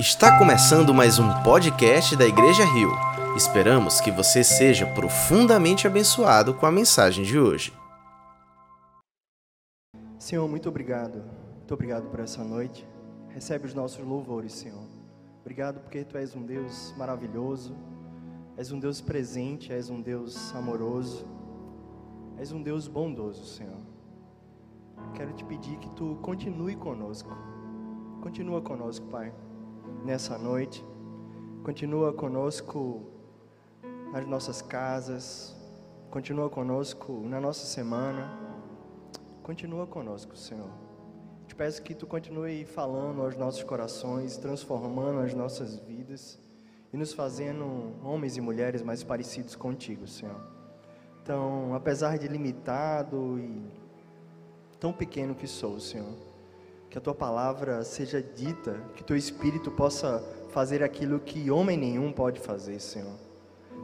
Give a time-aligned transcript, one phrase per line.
[0.00, 2.90] Está começando mais um podcast da Igreja Rio.
[3.36, 7.70] Esperamos que você seja profundamente abençoado com a mensagem de hoje.
[10.18, 11.22] Senhor, muito obrigado.
[11.54, 12.88] Muito obrigado por essa noite.
[13.28, 14.88] Recebe os nossos louvores, Senhor.
[15.42, 17.76] Obrigado porque tu és um Deus maravilhoso.
[18.56, 21.26] És um Deus presente, és um Deus amoroso.
[22.38, 23.82] És um Deus bondoso, Senhor.
[25.12, 27.36] Quero te pedir que tu continue conosco.
[28.22, 29.30] Continua conosco, Pai,
[30.04, 30.84] nessa noite.
[31.62, 33.02] Continua conosco
[34.12, 35.56] nas nossas casas.
[36.10, 38.30] Continua conosco na nossa semana.
[39.42, 40.70] Continua conosco, Senhor.
[41.46, 46.38] Te peço que tu continue falando aos nossos corações, transformando as nossas vidas
[46.92, 50.40] e nos fazendo homens e mulheres mais parecidos contigo, Senhor.
[51.22, 53.62] Então, apesar de limitado e
[54.78, 56.29] tão pequeno que sou, Senhor,
[56.90, 62.12] que a tua palavra seja dita, que teu espírito possa fazer aquilo que homem nenhum
[62.12, 63.14] pode fazer, Senhor.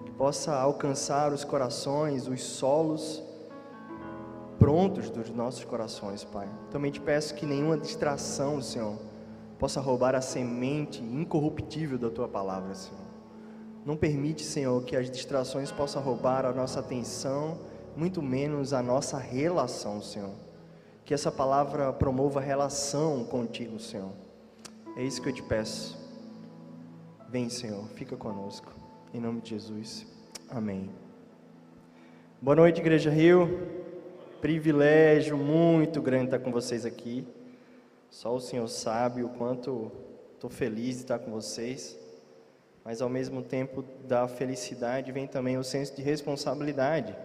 [0.05, 3.23] Que possa alcançar os corações, os solos
[4.59, 6.49] prontos dos nossos corações, Pai.
[6.73, 8.99] Também te peço que nenhuma distração, Senhor,
[9.57, 13.07] possa roubar a semente incorruptível da tua palavra, Senhor.
[13.84, 17.61] Não permite, Senhor, que as distrações possam roubar a nossa atenção,
[17.95, 20.46] muito menos a nossa relação, Senhor.
[21.07, 24.11] Que essa palavra promova relação contigo, Senhor.
[24.97, 25.97] É isso que eu te peço.
[27.29, 28.73] Vem, Senhor, fica conosco.
[29.15, 30.05] Em nome de Jesus.
[30.51, 30.91] Amém.
[32.43, 33.69] Boa noite, Igreja Rio.
[34.41, 37.25] Privilégio muito grande estar com vocês aqui.
[38.11, 39.93] Só o Senhor sabe o quanto
[40.34, 41.97] estou feliz de estar com vocês.
[42.84, 47.17] Mas ao mesmo tempo da felicidade vem também o senso de responsabilidade,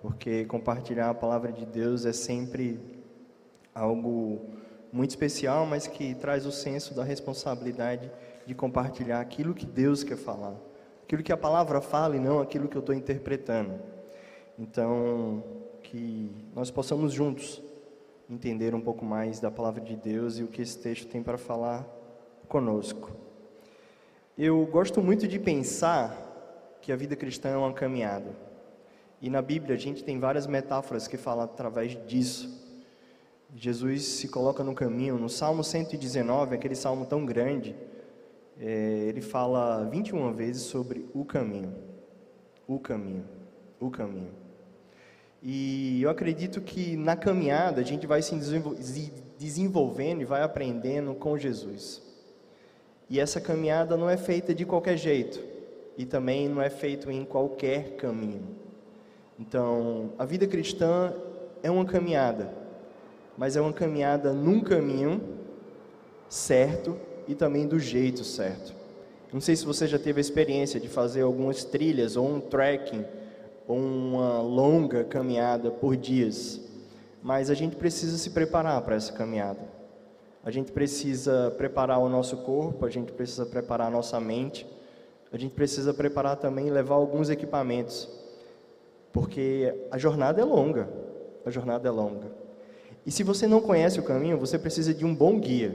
[0.00, 2.95] porque compartilhar a palavra de Deus é sempre
[3.76, 4.40] algo
[4.90, 8.10] muito especial, mas que traz o senso da responsabilidade
[8.46, 10.54] de compartilhar aquilo que Deus quer falar,
[11.02, 13.74] aquilo que a palavra fala e não aquilo que eu estou interpretando.
[14.58, 15.44] Então,
[15.82, 17.62] que nós possamos juntos
[18.28, 21.36] entender um pouco mais da palavra de Deus e o que esse texto tem para
[21.38, 21.86] falar
[22.48, 23.10] conosco.
[24.36, 28.34] Eu gosto muito de pensar que a vida cristã é uma caminhada.
[29.20, 32.65] E na Bíblia a gente tem várias metáforas que falam através disso.
[33.58, 35.18] Jesus se coloca no caminho.
[35.18, 37.74] No Salmo 119, aquele salmo tão grande,
[38.60, 41.72] é, ele fala 21 vezes sobre o caminho.
[42.68, 43.24] O caminho.
[43.80, 44.30] O caminho.
[45.42, 48.34] E eu acredito que na caminhada a gente vai se
[49.38, 52.02] desenvolvendo e vai aprendendo com Jesus.
[53.08, 55.42] E essa caminhada não é feita de qualquer jeito.
[55.96, 58.54] E também não é feito em qualquer caminho.
[59.38, 61.14] Então, a vida cristã
[61.62, 62.65] é uma caminhada
[63.36, 65.20] mas é uma caminhada num caminho
[66.28, 66.96] certo
[67.28, 68.74] e também do jeito certo.
[69.32, 73.04] Não sei se você já teve a experiência de fazer algumas trilhas ou um trekking
[73.66, 76.60] ou uma longa caminhada por dias,
[77.22, 79.60] mas a gente precisa se preparar para essa caminhada.
[80.44, 84.64] A gente precisa preparar o nosso corpo, a gente precisa preparar a nossa mente,
[85.32, 88.08] a gente precisa preparar também levar alguns equipamentos,
[89.12, 90.88] porque a jornada é longa.
[91.44, 92.45] A jornada é longa.
[93.06, 95.72] E se você não conhece o caminho, você precisa de um bom guia.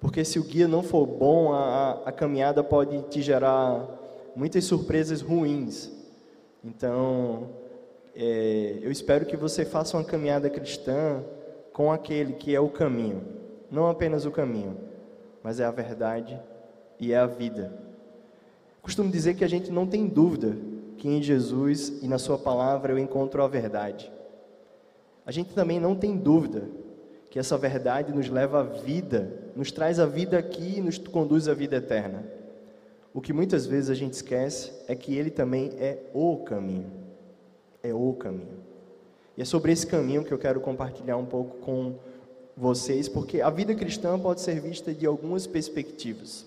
[0.00, 3.86] Porque se o guia não for bom, a, a caminhada pode te gerar
[4.34, 5.90] muitas surpresas ruins.
[6.64, 7.50] Então,
[8.16, 11.22] é, eu espero que você faça uma caminhada cristã
[11.74, 13.22] com aquele que é o caminho.
[13.70, 14.78] Não apenas o caminho,
[15.42, 16.40] mas é a verdade
[16.98, 17.70] e é a vida.
[18.80, 20.56] Costumo dizer que a gente não tem dúvida
[20.96, 24.10] que em Jesus e na Sua palavra eu encontro a verdade.
[25.24, 26.68] A gente também não tem dúvida
[27.30, 31.48] que essa verdade nos leva à vida, nos traz a vida aqui e nos conduz
[31.48, 32.24] à vida eterna.
[33.14, 36.90] O que muitas vezes a gente esquece é que ele também é o caminho.
[37.82, 38.58] É o caminho.
[39.36, 41.94] E é sobre esse caminho que eu quero compartilhar um pouco com
[42.56, 46.46] vocês, porque a vida cristã pode ser vista de algumas perspectivas.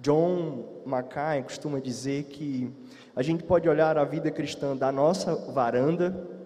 [0.00, 2.70] John Mackay costuma dizer que
[3.16, 6.37] a gente pode olhar a vida cristã da nossa varanda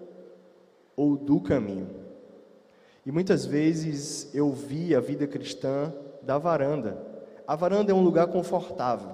[1.02, 1.90] ou do caminho.
[3.04, 6.96] E muitas vezes eu vi a vida cristã da varanda.
[7.44, 9.10] A varanda é um lugar confortável.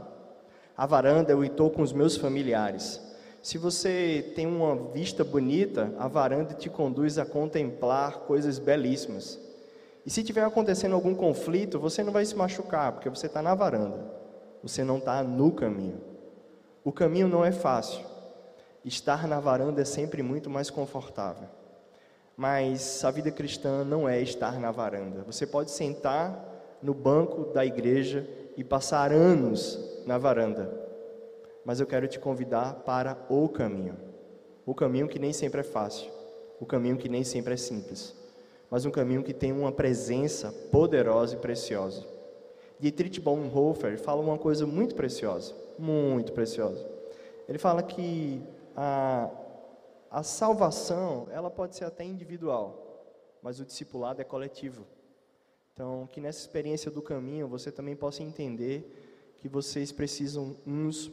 [0.76, 3.00] A varanda eu estou com os meus familiares.
[3.42, 9.40] Se você tem uma vista bonita, a varanda te conduz a contemplar coisas belíssimas.
[10.04, 13.54] E se tiver acontecendo algum conflito, você não vai se machucar, porque você está na
[13.54, 14.04] varanda.
[14.62, 16.02] Você não está no caminho.
[16.84, 18.04] O caminho não é fácil.
[18.84, 21.48] Estar na varanda é sempre muito mais confortável.
[22.38, 25.24] Mas a vida cristã não é estar na varanda.
[25.26, 28.24] Você pode sentar no banco da igreja
[28.56, 29.76] e passar anos
[30.06, 30.72] na varanda.
[31.64, 33.96] Mas eu quero te convidar para o caminho.
[34.64, 36.08] O caminho que nem sempre é fácil,
[36.60, 38.14] o caminho que nem sempre é simples,
[38.70, 42.06] mas um caminho que tem uma presença poderosa e preciosa.
[42.78, 46.86] Dietrich Bonhoeffer fala uma coisa muito preciosa, muito preciosa.
[47.48, 48.40] Ele fala que
[48.76, 49.28] a,
[50.10, 53.04] a salvação, ela pode ser até individual,
[53.42, 54.86] mas o discipulado é coletivo.
[55.72, 61.10] Então, que nessa experiência do caminho você também possa entender que vocês precisam uns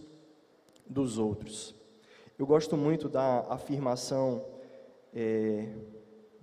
[0.87, 1.75] dos outros.
[2.37, 4.43] Eu gosto muito da afirmação
[5.13, 5.69] é,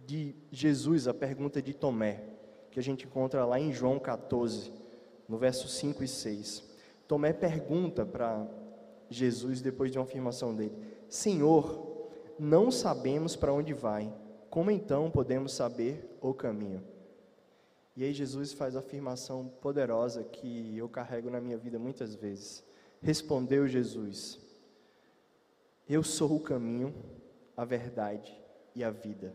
[0.07, 2.23] de Jesus, a pergunta de Tomé,
[2.71, 4.73] que a gente encontra lá em João 14,
[5.29, 6.65] no verso 5 e 6.
[7.07, 8.47] Tomé pergunta para
[9.11, 10.75] Jesus, depois de uma afirmação dele:
[11.09, 11.92] Senhor,
[12.38, 14.12] não sabemos para onde vai,
[14.50, 16.82] como então podemos saber o caminho?
[17.96, 22.64] E aí Jesus faz a afirmação poderosa que eu carrego na minha vida muitas vezes.
[23.00, 24.40] Respondeu Jesus:
[25.88, 26.94] Eu sou o caminho,
[27.56, 28.40] a verdade
[28.75, 29.34] e a vida.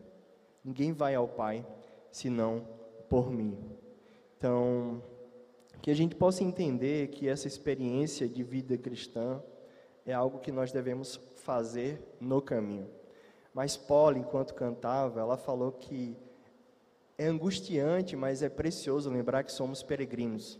[0.64, 1.64] Ninguém vai ao Pai
[2.10, 2.66] senão
[3.08, 3.56] por mim.
[4.36, 5.02] Então,
[5.80, 9.42] que a gente possa entender que essa experiência de vida cristã
[10.10, 12.88] é algo que nós devemos fazer no caminho.
[13.52, 16.16] Mas Paula, enquanto cantava, ela falou que
[17.18, 20.58] é angustiante, mas é precioso lembrar que somos peregrinos.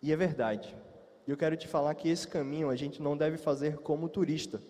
[0.00, 0.76] E é verdade.
[1.26, 4.62] Eu quero te falar que esse caminho a gente não deve fazer como turista.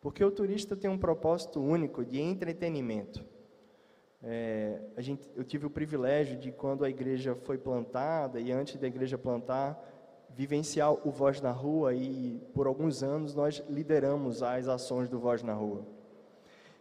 [0.00, 3.24] Porque o turista tem um propósito único de entretenimento.
[4.22, 8.76] É, a gente, eu tive o privilégio de, quando a igreja foi plantada e antes
[8.76, 9.89] da igreja plantar,
[10.36, 15.42] vivenciar o Voz na Rua e por alguns anos nós lideramos as ações do Voz
[15.42, 15.84] na Rua.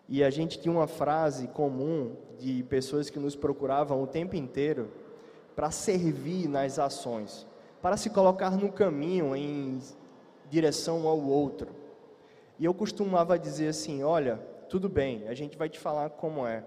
[0.08, 4.92] E a gente tinha uma frase comum de pessoas que nos procuravam o tempo inteiro
[5.56, 7.46] para servir nas ações,
[7.82, 9.80] para se colocar no caminho em
[10.50, 11.70] direção ao outro.
[12.58, 14.38] E eu costumava dizer assim: olha,
[14.68, 16.64] tudo bem, a gente vai te falar como é,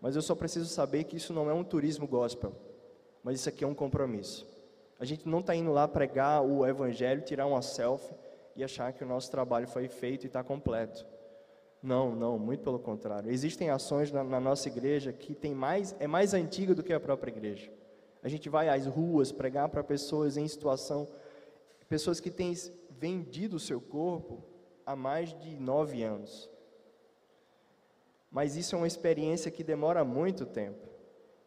[0.00, 2.52] mas eu só preciso saber que isso não é um turismo gospel,
[3.22, 4.49] mas isso aqui é um compromisso.
[5.00, 8.14] A gente não está indo lá pregar o evangelho, tirar uma selfie
[8.54, 11.06] e achar que o nosso trabalho foi feito e está completo.
[11.82, 13.30] Não, não, muito pelo contrário.
[13.30, 17.00] Existem ações na, na, nossa igreja que tem mais, é mais antiga do que a
[17.00, 17.72] própria igreja.
[18.22, 21.08] A gente vai às ruas pregar para pessoas em situação,
[21.88, 22.52] pessoas que têm
[22.90, 24.44] vendido o seu corpo
[24.84, 26.50] há mais de nove anos.
[28.30, 30.89] Mas isso é uma experiência que demora muito tempo.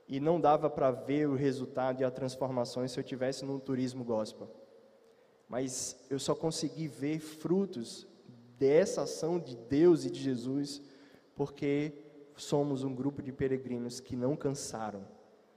[0.07, 4.03] E não dava para ver o resultado e a transformação se eu tivesse num turismo
[4.03, 4.50] gospel.
[5.47, 8.07] Mas eu só consegui ver frutos
[8.57, 10.81] dessa ação de Deus e de Jesus,
[11.35, 11.94] porque
[12.35, 15.05] somos um grupo de peregrinos que não cansaram,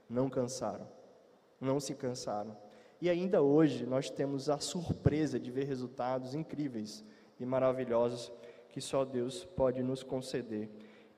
[0.09, 0.87] não cansaram,
[1.59, 2.55] não se cansaram.
[3.01, 7.03] E ainda hoje nós temos a surpresa de ver resultados incríveis
[7.39, 8.31] e maravilhosos
[8.69, 10.69] que só Deus pode nos conceder.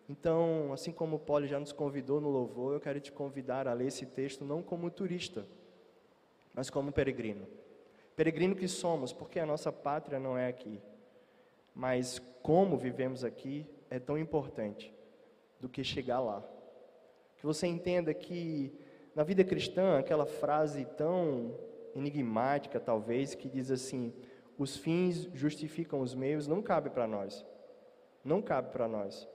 [0.09, 3.73] Então, assim como o Paulo já nos convidou no louvor, eu quero te convidar a
[3.73, 5.45] ler esse texto não como turista,
[6.51, 7.45] mas como peregrino.
[8.15, 10.81] Peregrino que somos, porque a nossa pátria não é aqui.
[11.75, 14.91] Mas como vivemos aqui é tão importante
[15.59, 16.43] do que chegar lá.
[17.37, 18.73] Que você entenda que
[19.15, 21.55] na vida cristã, aquela frase tão
[21.95, 24.11] enigmática, talvez, que diz assim:
[24.57, 27.45] os fins justificam os meios, não cabe para nós.
[28.25, 29.27] Não cabe para nós.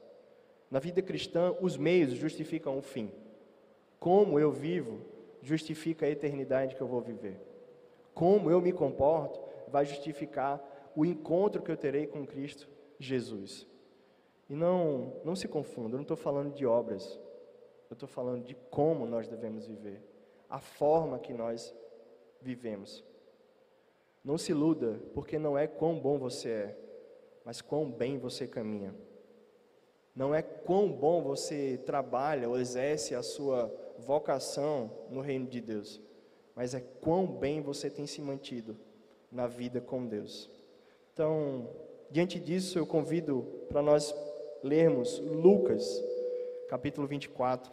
[0.74, 3.08] Na vida cristã, os meios justificam o fim.
[4.00, 4.98] Como eu vivo
[5.40, 7.40] justifica a eternidade que eu vou viver.
[8.12, 10.60] Como eu me comporto vai justificar
[10.96, 13.68] o encontro que eu terei com Cristo Jesus.
[14.50, 17.20] E não, não se confunda, eu não estou falando de obras,
[17.88, 20.02] eu estou falando de como nós devemos viver,
[20.50, 21.72] a forma que nós
[22.42, 23.04] vivemos.
[24.24, 26.78] Não se iluda, porque não é quão bom você é,
[27.44, 28.92] mas quão bem você caminha.
[30.14, 36.00] Não é quão bom você trabalha ou exerce a sua vocação no reino de Deus,
[36.54, 38.76] mas é quão bem você tem se mantido
[39.30, 40.48] na vida com Deus.
[41.12, 41.68] Então,
[42.10, 44.14] diante disso, eu convido para nós
[44.62, 46.02] lermos Lucas,
[46.68, 47.72] capítulo 24,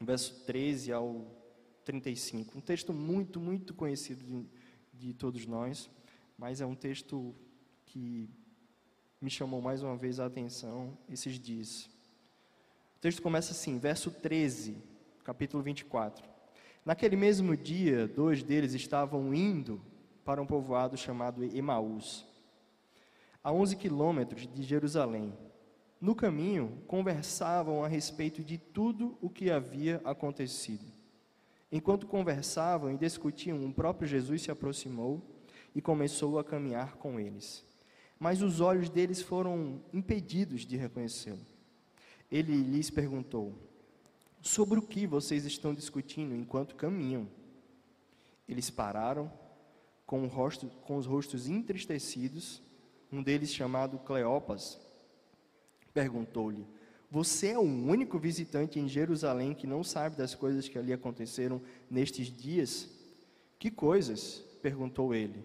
[0.00, 1.26] verso 13 ao
[1.84, 2.56] 35.
[2.56, 4.46] Um texto muito, muito conhecido de,
[4.92, 5.90] de todos nós,
[6.38, 7.34] mas é um texto
[7.84, 8.30] que
[9.20, 11.90] me chamou mais uma vez a atenção esses dias.
[12.96, 14.78] O texto começa assim, verso 13,
[15.22, 16.26] capítulo 24.
[16.86, 19.80] Naquele mesmo dia, dois deles estavam indo
[20.24, 22.26] para um povoado chamado Emaús,
[23.44, 25.34] a 11 quilômetros de Jerusalém.
[26.00, 30.86] No caminho, conversavam a respeito de tudo o que havia acontecido.
[31.70, 35.22] Enquanto conversavam e discutiam, o próprio Jesus se aproximou
[35.74, 37.69] e começou a caminhar com eles.
[38.20, 41.40] Mas os olhos deles foram impedidos de reconhecê-lo.
[42.30, 43.54] Ele lhes perguntou:
[44.42, 47.26] Sobre o que vocês estão discutindo enquanto caminham?
[48.46, 49.32] Eles pararam,
[50.04, 52.62] com, rosto, com os rostos entristecidos.
[53.10, 54.78] Um deles, chamado Cleopas,
[55.94, 56.66] perguntou-lhe:
[57.10, 61.58] Você é o único visitante em Jerusalém que não sabe das coisas que ali aconteceram
[61.90, 62.86] nestes dias?
[63.58, 64.44] Que coisas?
[64.60, 65.42] perguntou ele.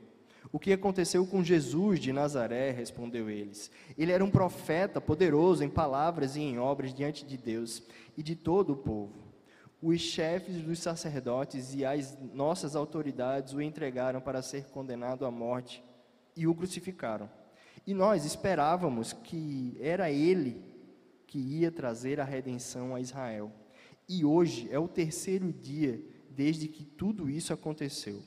[0.52, 2.72] O que aconteceu com Jesus de Nazaré?
[2.72, 3.72] respondeu eles.
[3.98, 7.84] Ele era um profeta poderoso em palavras e em obras diante de Deus
[8.18, 9.26] e de todo o povo.
[9.82, 15.84] Os chefes dos sacerdotes e as nossas autoridades o entregaram para ser condenado à morte
[16.36, 17.30] e o crucificaram.
[17.86, 20.64] E nós esperávamos que era ele
[21.28, 23.52] que ia trazer a redenção a Israel.
[24.08, 28.24] E hoje é o terceiro dia desde que tudo isso aconteceu.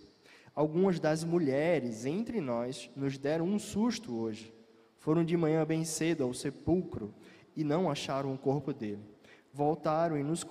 [0.59, 4.53] Algumas das mulheres entre nós nos deram um susto hoje.
[4.99, 7.15] Foram de manhã bem cedo ao sepulcro
[7.55, 9.05] e não acharam o corpo dele.
[9.53, 10.45] Voltaram e nos,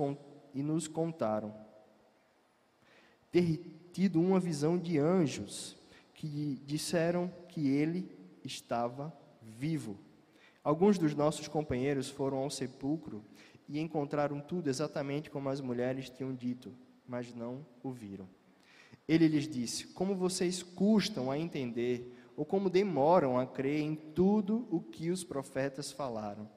[0.54, 1.54] e nos contaram
[3.30, 5.76] ter tido uma visão de anjos
[6.14, 8.10] que disseram que ele
[8.46, 9.12] estava
[9.42, 10.00] vivo.
[10.64, 13.26] Alguns dos nossos companheiros foram ao sepulcro
[13.68, 16.74] e encontraram tudo exatamente como as mulheres tinham dito,
[17.06, 18.37] mas não o viram.
[19.08, 24.68] Ele lhes disse: Como vocês custam a entender, ou como demoram a crer em tudo
[24.70, 26.50] o que os profetas falaram?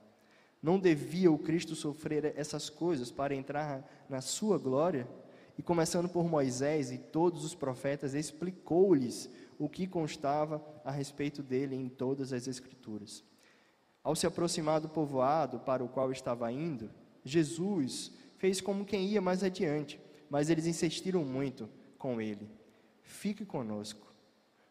[0.63, 5.09] Não devia o Cristo sofrer essas coisas para entrar na sua glória?
[5.57, 11.77] E começando por Moisés e todos os profetas, explicou-lhes o que constava a respeito dele
[11.77, 13.23] em todas as Escrituras.
[14.03, 16.91] Ao se aproximar do povoado para o qual estava indo,
[17.23, 21.69] Jesus fez como quem ia mais adiante, mas eles insistiram muito
[22.01, 22.51] com ele:
[23.03, 24.13] Fique conosco,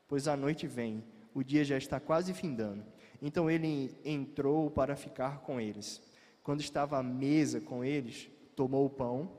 [0.07, 1.01] pois a noite vem,
[1.33, 2.83] o dia já está quase findando.
[3.21, 6.01] Então ele entrou para ficar com eles.
[6.43, 9.31] Quando estava à mesa com eles, tomou o pão,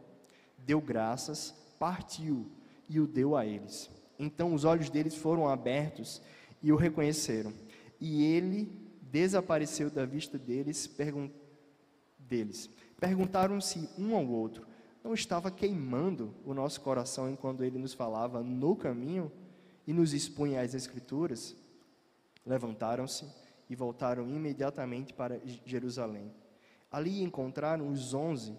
[0.56, 2.46] deu graças, partiu
[2.88, 3.90] e o deu a eles.
[4.18, 6.22] Então os olhos deles foram abertos
[6.62, 7.52] e o reconheceram.
[7.98, 8.70] E ele
[9.02, 11.30] desapareceu da vista deles, pergun
[12.18, 12.70] deles.
[13.00, 14.66] Perguntaram-se um ao outro:
[15.02, 19.32] Não estava queimando o nosso coração enquanto ele nos falava no caminho
[19.86, 21.56] e nos expunha as Escrituras?
[22.44, 23.26] Levantaram-se
[23.68, 26.30] e voltaram imediatamente para Jerusalém.
[26.90, 28.54] Ali encontraram os onze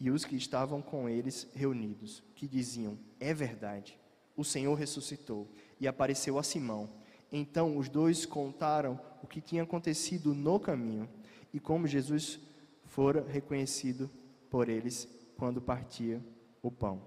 [0.00, 3.98] e os que estavam com eles reunidos, que diziam: É verdade,
[4.36, 5.46] o Senhor ressuscitou
[5.80, 6.88] e apareceu a Simão.
[7.30, 11.08] Então os dois contaram o que tinha acontecido no caminho
[11.52, 12.40] e como Jesus
[12.86, 14.10] fora reconhecido
[14.50, 16.20] por eles quando partia
[16.60, 17.00] o pão.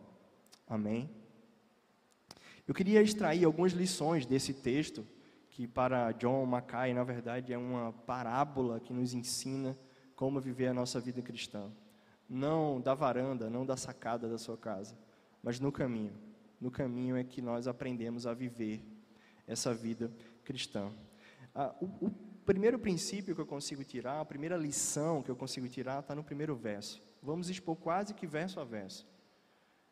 [0.65, 1.09] Amém?
[2.65, 5.05] Eu queria extrair algumas lições desse texto
[5.49, 9.77] que para John Mackay, na verdade, é uma parábola que nos ensina
[10.15, 11.69] como viver a nossa vida cristã.
[12.29, 14.97] Não da varanda, não da sacada da sua casa,
[15.43, 16.13] mas no caminho.
[16.59, 18.81] No caminho é que nós aprendemos a viver
[19.45, 20.09] essa vida
[20.45, 20.89] cristã.
[21.53, 22.11] Ah, o, o
[22.45, 26.23] primeiro princípio que eu consigo tirar, a primeira lição que eu consigo tirar, está no
[26.23, 27.03] primeiro verso.
[27.21, 29.07] Vamos expor quase que verso a verso.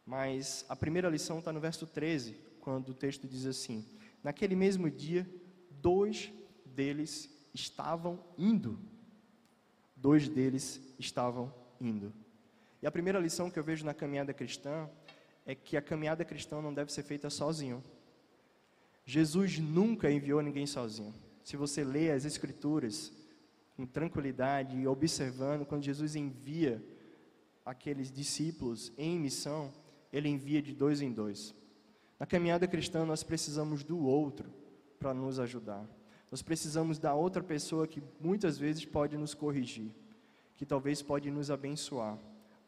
[0.05, 3.85] Mas a primeira lição está no verso 13, quando o texto diz assim:
[4.23, 5.29] Naquele mesmo dia,
[5.69, 6.31] dois
[6.65, 8.79] deles estavam indo.
[9.95, 12.11] Dois deles estavam indo.
[12.81, 14.89] E a primeira lição que eu vejo na caminhada cristã
[15.45, 17.83] é que a caminhada cristã não deve ser feita sozinho.
[19.05, 21.13] Jesus nunca enviou ninguém sozinho.
[21.43, 23.11] Se você lê as Escrituras
[23.75, 26.83] com tranquilidade e observando, quando Jesus envia
[27.65, 29.71] aqueles discípulos em missão,
[30.11, 31.53] ele envia de dois em dois.
[32.19, 34.51] Na caminhada cristã, nós precisamos do outro
[34.99, 35.87] para nos ajudar.
[36.29, 39.91] Nós precisamos da outra pessoa que muitas vezes pode nos corrigir,
[40.57, 42.17] que talvez pode nos abençoar,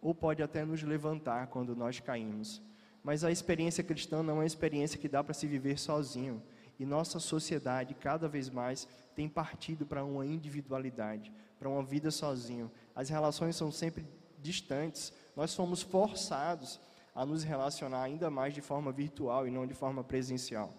[0.01, 2.61] ou pode até nos levantar quando nós caímos.
[3.03, 6.41] Mas a experiência cristã não é uma experiência que dá para se viver sozinho.
[6.79, 12.71] E nossa sociedade, cada vez mais, tem partido para uma individualidade, para uma vida sozinho.
[12.95, 14.05] As relações são sempre
[14.41, 15.13] distantes.
[15.35, 16.79] Nós somos forçados
[17.13, 20.73] a nos relacionar ainda mais de forma virtual e não de forma presencial.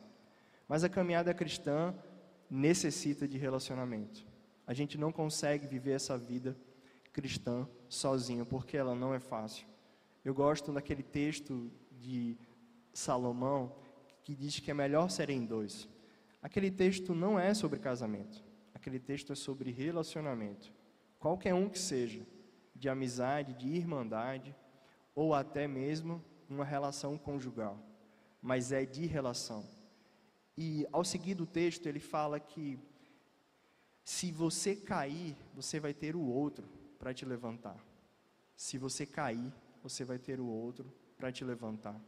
[0.69, 1.95] Mas a caminhada cristã
[2.51, 4.27] necessita de relacionamento.
[4.67, 6.57] A gente não consegue viver essa vida
[7.13, 9.67] cristã sozinho, porque ela não é fácil.
[10.25, 12.39] Eu gosto daquele texto de
[12.93, 13.75] Salomão
[14.23, 15.89] que diz que é melhor serem dois.
[16.41, 18.43] Aquele texto não é sobre casamento.
[18.75, 20.73] Aquele texto é sobre relacionamento.
[21.19, 22.27] Qualquer um que seja,
[22.83, 24.53] de amizade, de irmandade,
[25.15, 27.79] ou até mesmo uma relação conjugal,
[28.43, 29.65] mas é de relação.
[30.59, 32.77] E ao seguir do texto, ele fala que
[34.03, 37.79] se você cair, você vai ter o outro para te levantar.
[38.57, 42.01] Se você cair, você vai ter o outro para te levantar.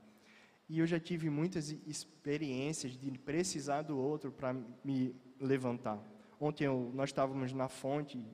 [0.68, 4.52] E eu já tive muitas experiências de precisar do outro para
[4.82, 6.02] me levantar.
[6.40, 8.26] Ontem eu, nós estávamos na fonte,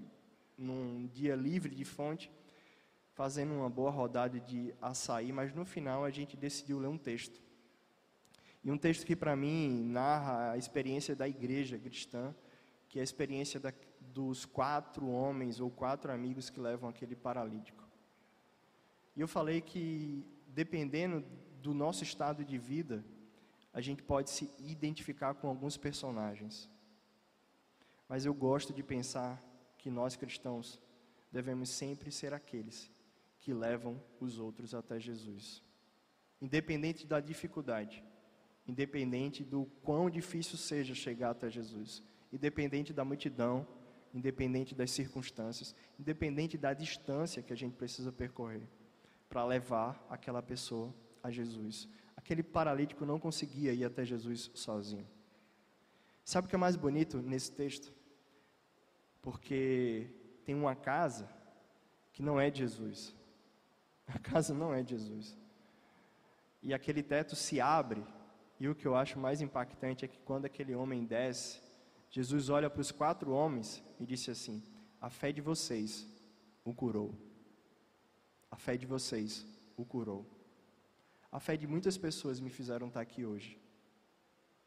[0.60, 2.30] num dia livre de fonte,
[3.14, 7.40] fazendo uma boa rodada de açaí, mas no final a gente decidiu ler um texto.
[8.62, 12.34] E um texto que para mim narra a experiência da igreja cristã,
[12.88, 17.88] que é a experiência da, dos quatro homens ou quatro amigos que levam aquele paralítico.
[19.16, 21.24] E eu falei que dependendo
[21.62, 23.04] do nosso estado de vida,
[23.72, 26.68] a gente pode se identificar com alguns personagens.
[28.08, 29.42] Mas eu gosto de pensar
[29.80, 30.78] que nós cristãos
[31.32, 32.90] devemos sempre ser aqueles
[33.40, 35.62] que levam os outros até Jesus.
[36.40, 38.04] Independente da dificuldade,
[38.66, 43.66] independente do quão difícil seja chegar até Jesus, independente da multidão,
[44.12, 48.68] independente das circunstâncias, independente da distância que a gente precisa percorrer
[49.28, 51.88] para levar aquela pessoa a Jesus.
[52.16, 55.06] Aquele paralítico não conseguia ir até Jesus sozinho.
[56.24, 57.99] Sabe o que é mais bonito nesse texto?
[59.22, 60.08] Porque
[60.44, 61.28] tem uma casa
[62.12, 63.14] que não é de Jesus.
[64.06, 65.36] A casa não é de Jesus.
[66.62, 68.04] E aquele teto se abre,
[68.58, 71.60] e o que eu acho mais impactante é que quando aquele homem desce,
[72.10, 74.62] Jesus olha para os quatro homens e disse assim:
[75.00, 76.06] A fé de vocês
[76.64, 77.14] o curou.
[78.50, 79.46] A fé de vocês
[79.76, 80.26] o curou.
[81.32, 83.58] A fé de muitas pessoas me fizeram estar aqui hoje.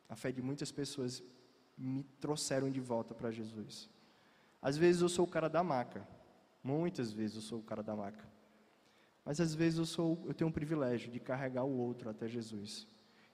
[0.08, 1.22] A fé de muitas pessoas
[1.78, 3.90] me trouxeram de volta para Jesus.
[4.64, 6.08] Às vezes eu sou o cara da maca.
[6.64, 8.26] Muitas vezes eu sou o cara da maca.
[9.26, 12.88] Mas às vezes eu sou, eu tenho um privilégio de carregar o outro até Jesus.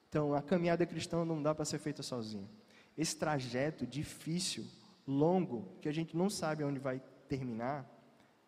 [0.10, 2.50] Então, a caminhada cristã não dá para ser feita sozinho.
[2.98, 4.66] Esse trajeto difícil,
[5.08, 7.88] longo, que a gente não sabe onde vai terminar,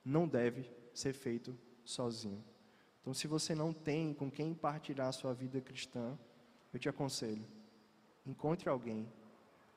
[0.03, 2.43] não deve ser feito sozinho.
[2.99, 6.17] Então, se você não tem com quem partilhar a sua vida cristã,
[6.73, 7.45] eu te aconselho:
[8.25, 9.07] encontre alguém,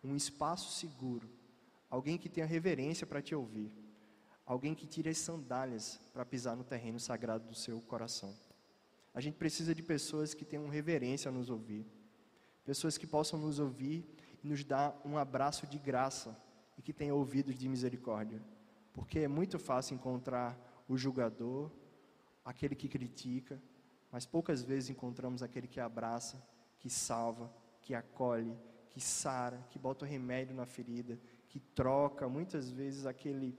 [0.03, 1.29] um espaço seguro,
[1.95, 3.73] alguém que tenha reverência para te ouvir,
[4.45, 8.35] alguém que tire as sandálias para pisar no terreno sagrado do seu coração.
[9.15, 11.87] A gente precisa de pessoas que tenham reverência a nos ouvir,
[12.65, 14.05] pessoas que possam nos ouvir
[14.43, 16.37] e nos dar um abraço de graça
[16.77, 18.43] e que tenham ouvidos de misericórdia,
[18.93, 21.71] porque é muito fácil encontrar o julgador,
[22.45, 23.63] aquele que critica,
[24.11, 26.45] mas poucas vezes encontramos aquele que abraça,
[26.81, 28.59] que salva, que acolhe,
[28.91, 31.19] que sara, que bota o remédio na ferida,
[31.55, 33.57] que troca muitas vezes aquele,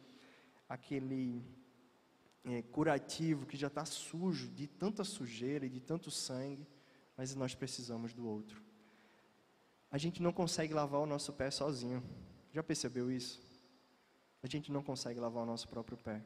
[0.68, 1.42] aquele
[2.44, 6.68] é, curativo que já está sujo de tanta sujeira e de tanto sangue,
[7.16, 8.62] mas nós precisamos do outro.
[9.90, 12.04] A gente não consegue lavar o nosso pé sozinho.
[12.52, 13.42] Já percebeu isso?
[14.44, 16.22] A gente não consegue lavar o nosso próprio pé.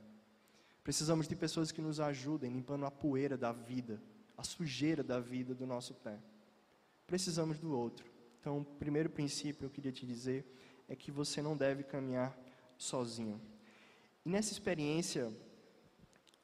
[0.83, 4.01] Precisamos de pessoas que nos ajudem limpando a poeira da vida,
[4.35, 6.19] a sujeira da vida do nosso pé.
[7.05, 8.09] Precisamos do outro.
[8.39, 10.51] Então, o primeiro princípio eu queria te dizer
[10.89, 12.37] é que você não deve caminhar
[12.77, 13.39] sozinho.
[14.25, 15.31] E nessa experiência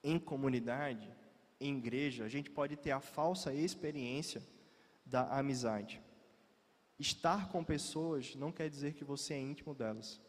[0.03, 1.11] em comunidade,
[1.59, 4.41] em igreja, a gente pode ter a falsa experiência
[5.05, 6.01] da amizade.
[6.99, 10.21] Estar com pessoas não quer dizer que você é íntimo delas.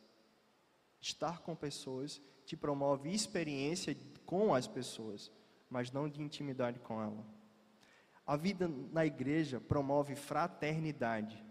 [1.00, 5.30] Estar com pessoas te promove experiência com as pessoas,
[5.68, 7.24] mas não de intimidade com ela.
[8.26, 11.44] A vida na igreja promove fraternidade,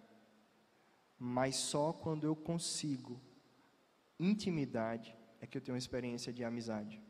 [1.26, 3.20] mas só quando eu consigo
[4.20, 7.02] intimidade é que eu tenho uma experiência de amizade.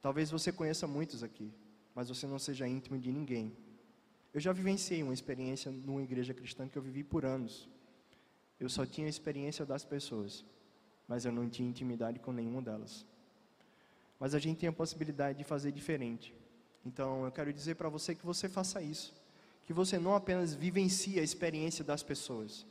[0.00, 1.52] Talvez você conheça muitos aqui,
[1.94, 3.56] mas você não seja íntimo de ninguém.
[4.34, 7.68] Eu já vivenciei uma experiência numa igreja cristã que eu vivi por anos.
[8.60, 10.44] Eu só tinha a experiência das pessoas
[11.08, 13.06] mas eu não tinha intimidade com nenhuma delas.
[14.18, 16.34] Mas a gente tem a possibilidade de fazer diferente.
[16.84, 19.14] Então eu quero dizer para você que você faça isso.
[19.64, 22.66] Que você não apenas vivencie a experiência das pessoas,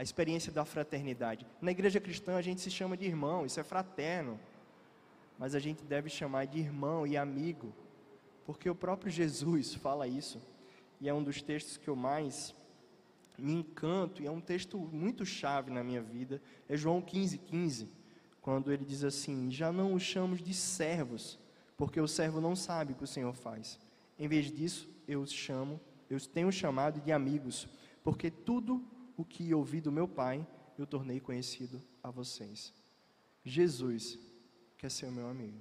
[0.00, 1.46] a experiência da fraternidade.
[1.60, 4.40] Na igreja cristã a gente se chama de irmão, isso é fraterno.
[5.38, 7.70] Mas a gente deve chamar de irmão e amigo,
[8.46, 10.40] porque o próprio Jesus fala isso.
[11.02, 12.54] E é um dos textos que eu mais
[13.36, 17.86] me encanto, e é um texto muito chave na minha vida, é João 15, 15,
[18.40, 21.38] quando ele diz assim: Já não os chamos de servos,
[21.76, 23.78] porque o servo não sabe o que o Senhor faz.
[24.18, 27.68] Em vez disso, eu os chamo, eu os tenho chamado de amigos,
[28.02, 28.82] porque tudo
[29.20, 30.46] o que ouvi do meu Pai,
[30.78, 32.72] eu tornei conhecido a vocês.
[33.44, 34.18] Jesus
[34.78, 35.58] quer ser o meu amigo.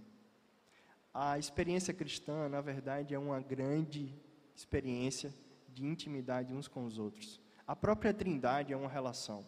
[1.13, 4.15] A experiência cristã, na verdade, é uma grande
[4.55, 5.33] experiência
[5.67, 7.41] de intimidade uns com os outros.
[7.67, 9.45] A própria Trindade é uma relação.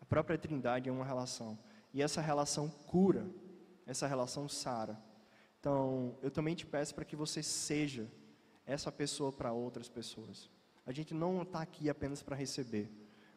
[0.00, 1.56] A própria Trindade é uma relação.
[1.94, 3.24] E essa relação cura,
[3.86, 5.00] essa relação sara.
[5.60, 8.10] Então, eu também te peço para que você seja
[8.66, 10.50] essa pessoa para outras pessoas.
[10.84, 12.90] A gente não está aqui apenas para receber,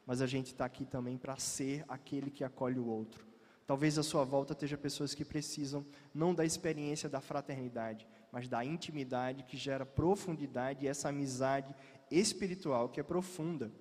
[0.06, 3.26] mas a gente está aqui também para ser aquele que acolhe o outro.
[3.66, 8.64] Talvez à sua volta esteja pessoas que precisam não da experiência da fraternidade, mas da
[8.64, 11.74] intimidade que gera profundidade e essa amizade
[12.12, 13.72] espiritual que é profunda,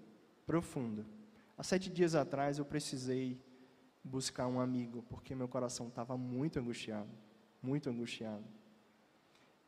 [0.47, 1.05] profunda.
[1.57, 3.39] Há sete dias atrás eu precisei
[4.03, 7.11] buscar um amigo porque meu coração estava muito angustiado,
[7.63, 8.45] muito angustiado.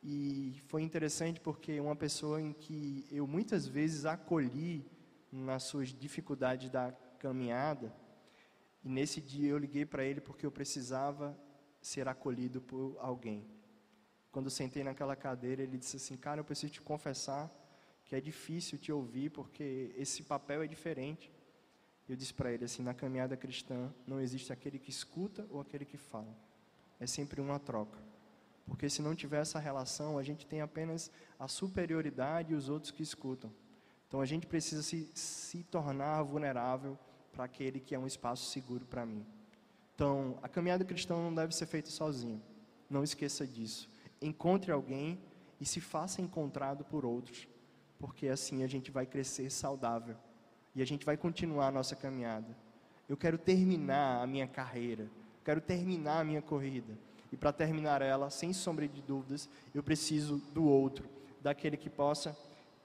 [0.03, 4.87] E foi interessante porque uma pessoa em que eu muitas vezes acolhi
[5.37, 7.95] nas suas dificuldades da caminhada,
[8.83, 11.37] e nesse dia eu liguei para ele porque eu precisava
[11.81, 13.47] ser acolhido por alguém.
[14.31, 17.51] Quando eu sentei naquela cadeira, ele disse assim: Cara, eu preciso te confessar
[18.05, 21.33] que é difícil te ouvir porque esse papel é diferente.
[22.09, 25.85] Eu disse para ele assim: Na caminhada cristã não existe aquele que escuta ou aquele
[25.85, 26.37] que fala.
[27.01, 27.99] É sempre uma troca.
[28.67, 32.91] Porque se não tiver essa relação, a gente tem apenas a superioridade e os outros
[32.91, 33.53] que escutam.
[34.09, 36.99] Então a gente precisa se, se tornar vulnerável
[37.33, 39.25] para aquele que é um espaço seguro para mim.
[39.95, 42.41] Então, a caminhada cristã não deve ser feita sozinho.
[42.89, 43.89] Não esqueça disso.
[44.21, 45.19] Encontre alguém
[45.61, 47.49] e se faça encontrado por outros,
[47.99, 50.17] porque assim a gente vai crescer saudável
[50.75, 52.57] e a gente vai continuar a nossa caminhada.
[53.09, 55.11] Eu quero terminar a minha carreira,
[55.45, 56.99] quero terminar a minha corrida.
[57.33, 61.09] E para terminar ela, sem sombra de dúvidas, eu preciso do outro,
[61.41, 62.37] daquele que possa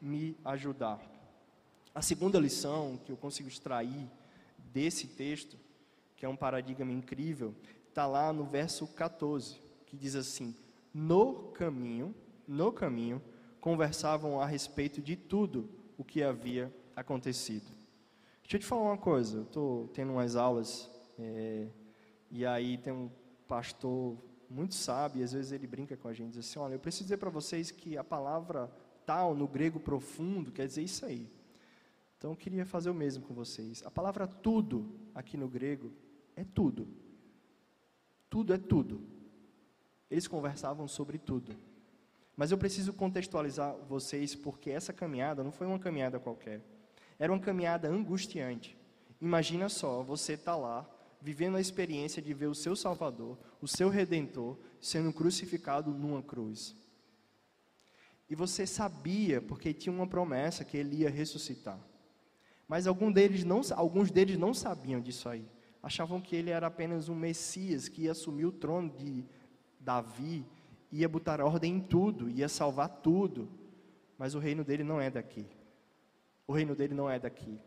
[0.01, 1.10] me ajudar.
[1.93, 4.09] A segunda lição que eu consigo extrair
[4.57, 5.57] desse texto,
[6.15, 7.53] que é um paradigma incrível,
[7.89, 10.55] está lá no verso 14, que diz assim:
[10.93, 12.15] No caminho,
[12.47, 13.21] no caminho,
[13.59, 17.69] conversavam a respeito de tudo o que havia acontecido.
[18.41, 21.67] Deixa eu te falar uma coisa, eu estou tendo umas aulas, é,
[22.29, 23.09] e aí tem um
[23.47, 24.17] pastor
[24.49, 27.03] muito sábio, e às vezes ele brinca com a gente, diz assim, olha, eu preciso
[27.03, 28.71] dizer para vocês que a palavra
[29.05, 31.29] tal, no grego profundo, quer dizer isso aí.
[32.21, 33.81] Então eu queria fazer o mesmo com vocês.
[33.83, 35.91] A palavra tudo aqui no grego
[36.35, 36.87] é tudo.
[38.29, 39.01] Tudo é tudo.
[40.07, 41.55] Eles conversavam sobre tudo.
[42.37, 46.61] Mas eu preciso contextualizar vocês porque essa caminhada não foi uma caminhada qualquer.
[47.17, 48.77] Era uma caminhada angustiante.
[49.19, 50.87] Imagina só, você está lá,
[51.19, 56.75] vivendo a experiência de ver o seu Salvador, o seu Redentor, sendo crucificado numa cruz.
[58.29, 61.89] E você sabia, porque tinha uma promessa que ele ia ressuscitar.
[62.71, 65.45] Mas algum deles não, alguns deles não sabiam disso aí.
[65.83, 69.25] Achavam que ele era apenas um Messias que ia assumir o trono de
[69.77, 70.45] Davi,
[70.89, 73.49] ia botar ordem em tudo, ia salvar tudo.
[74.17, 75.45] Mas o reino dele não é daqui.
[76.47, 77.59] O reino dele não é daqui.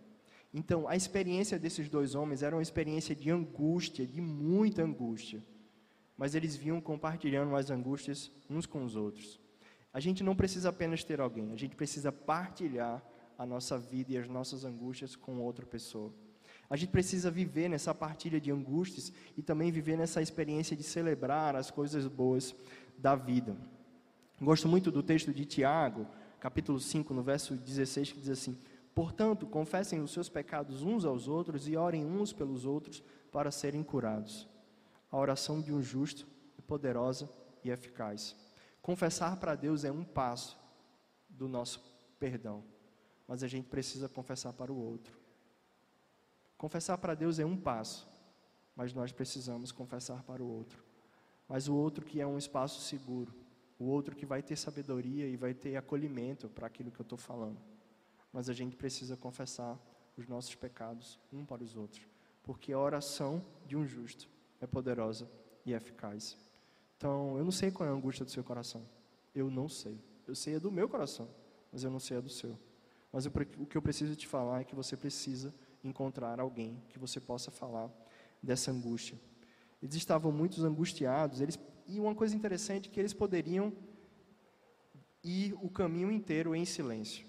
[0.55, 5.45] Então, a experiência desses dois homens era uma experiência de angústia, de muita angústia.
[6.17, 9.38] Mas eles vinham compartilhando as angústias uns com os outros.
[9.93, 13.05] A gente não precisa apenas ter alguém, a gente precisa partilhar
[13.38, 16.12] a nossa vida e as nossas angústias com outra pessoa.
[16.68, 21.55] A gente precisa viver nessa partilha de angústias e também viver nessa experiência de celebrar
[21.57, 22.55] as coisas boas
[22.97, 23.57] da vida.
[24.40, 26.07] Gosto muito do texto de Tiago,
[26.40, 28.59] capítulo 5, no verso 16, que diz assim:
[28.94, 33.83] Portanto, confessem os seus pecados uns aos outros e orem uns pelos outros para serem
[33.83, 34.49] curados.
[35.11, 36.27] A oração de um justo
[36.59, 37.29] é poderosa
[37.62, 38.35] e eficaz.
[38.81, 40.59] Confessar para Deus é um passo
[41.29, 41.81] do nosso
[42.18, 42.74] perdão
[43.27, 45.19] mas a gente precisa confessar para o outro.
[46.57, 48.09] Confessar para Deus é um passo,
[48.77, 50.83] mas nós precisamos confessar para o outro.
[51.49, 53.35] Mas o outro que é um espaço seguro,
[53.79, 57.19] o outro que vai ter sabedoria e vai ter acolhimento para aquilo que eu estou
[57.19, 57.59] falando.
[58.33, 59.79] Mas a gente precisa confessar
[60.17, 62.07] os nossos pecados um para os outros,
[62.43, 64.29] porque a oração de um justo
[64.61, 65.29] é poderosa
[65.65, 66.37] e eficaz.
[66.97, 68.87] Então, eu não sei qual é a angústia do seu coração.
[69.35, 70.01] Eu não sei.
[70.27, 71.29] Eu sei a do meu coração,
[71.71, 72.57] mas eu não sei a do seu.
[73.14, 77.20] Mas o que eu preciso te falar é que você precisa encontrar alguém que você
[77.20, 77.88] possa falar
[78.42, 79.16] dessa angústia.
[79.81, 83.72] Eles estavam muito angustiados, eles, e uma coisa interessante é que eles poderiam
[85.22, 87.24] ir o caminho inteiro em silêncio.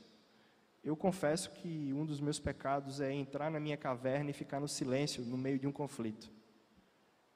[0.84, 4.67] Eu confesso que um dos meus pecados é entrar na minha caverna e ficar no
[4.67, 6.32] silêncio no meio de um conflito.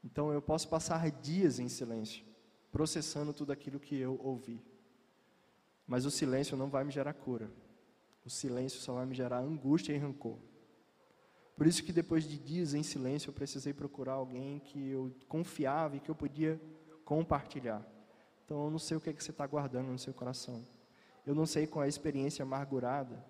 [0.04, 2.26] Então eu posso passar dias em silêncio,
[2.72, 4.60] processando tudo aquilo que eu ouvi.
[5.86, 7.52] Mas o silêncio não vai me gerar cura.
[8.26, 10.38] O silêncio só vai me gerar angústia e rancor.
[11.56, 15.98] Por isso que depois de dias em silêncio, eu precisei procurar alguém que eu confiava
[15.98, 16.60] e que eu podia
[17.04, 17.86] compartilhar.
[18.46, 20.66] Então, eu não sei o que, é que você está guardando no seu coração.
[21.26, 23.24] Eu não sei qual é a experiência amargurada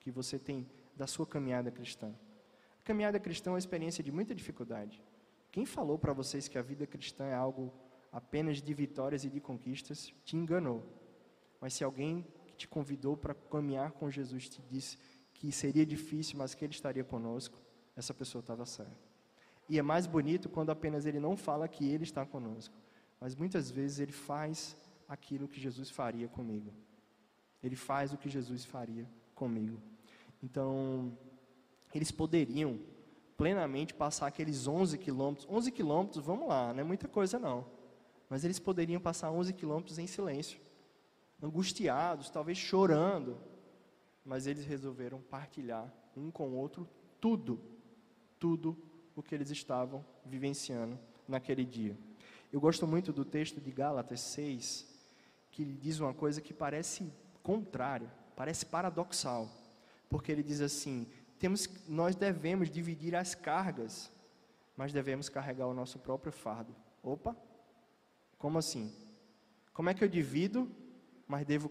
[0.00, 2.14] que você tem da sua caminhada cristã.
[2.80, 5.02] A caminhada cristã é uma experiência de muita dificuldade.
[5.52, 7.72] Quem falou para vocês que a vida cristã é algo
[8.10, 10.84] apenas de vitórias e de conquistas, te enganou.
[11.60, 14.96] Mas se alguém que te convidou para caminhar com Jesus te disse
[15.34, 17.58] que seria difícil, mas que ele estaria conosco,
[17.96, 18.96] essa pessoa estava certa.
[19.68, 22.74] E é mais bonito quando apenas ele não fala que ele está conosco,
[23.20, 24.76] mas muitas vezes ele faz
[25.08, 26.72] aquilo que Jesus faria comigo.
[27.62, 29.80] Ele faz o que Jesus faria comigo.
[30.42, 31.16] Então,
[31.94, 32.78] eles poderiam
[33.36, 35.48] plenamente passar aqueles 11 quilômetros.
[35.50, 37.66] 11 quilômetros, vamos lá, não é muita coisa não.
[38.28, 40.60] Mas eles poderiam passar 11 quilômetros em silêncio,
[41.44, 43.38] angustiados, talvez chorando.
[44.24, 46.88] Mas eles resolveram partilhar um com o outro
[47.20, 47.60] tudo,
[48.38, 48.76] tudo
[49.14, 51.96] o que eles estavam vivenciando naquele dia.
[52.52, 54.86] Eu gosto muito do texto de Gálatas 6,
[55.50, 59.50] que diz uma coisa que parece contrária, parece paradoxal,
[60.08, 61.06] porque ele diz assim:
[61.38, 64.10] temos, nós devemos dividir as cargas,
[64.76, 66.74] mas devemos carregar o nosso próprio fardo.
[67.02, 67.36] Opa,
[68.38, 68.94] como assim?
[69.72, 70.70] Como é que eu divido,
[71.26, 71.70] mas devo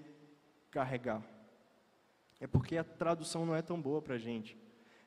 [0.71, 1.23] carregar?
[2.39, 4.57] É porque a tradução não é tão boa para a gente.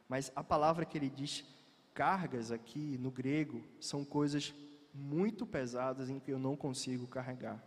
[0.09, 1.45] Mas a palavra que ele diz,
[1.93, 4.55] cargas aqui no grego, são coisas
[4.95, 7.63] muito pesadas em que eu não consigo carregar.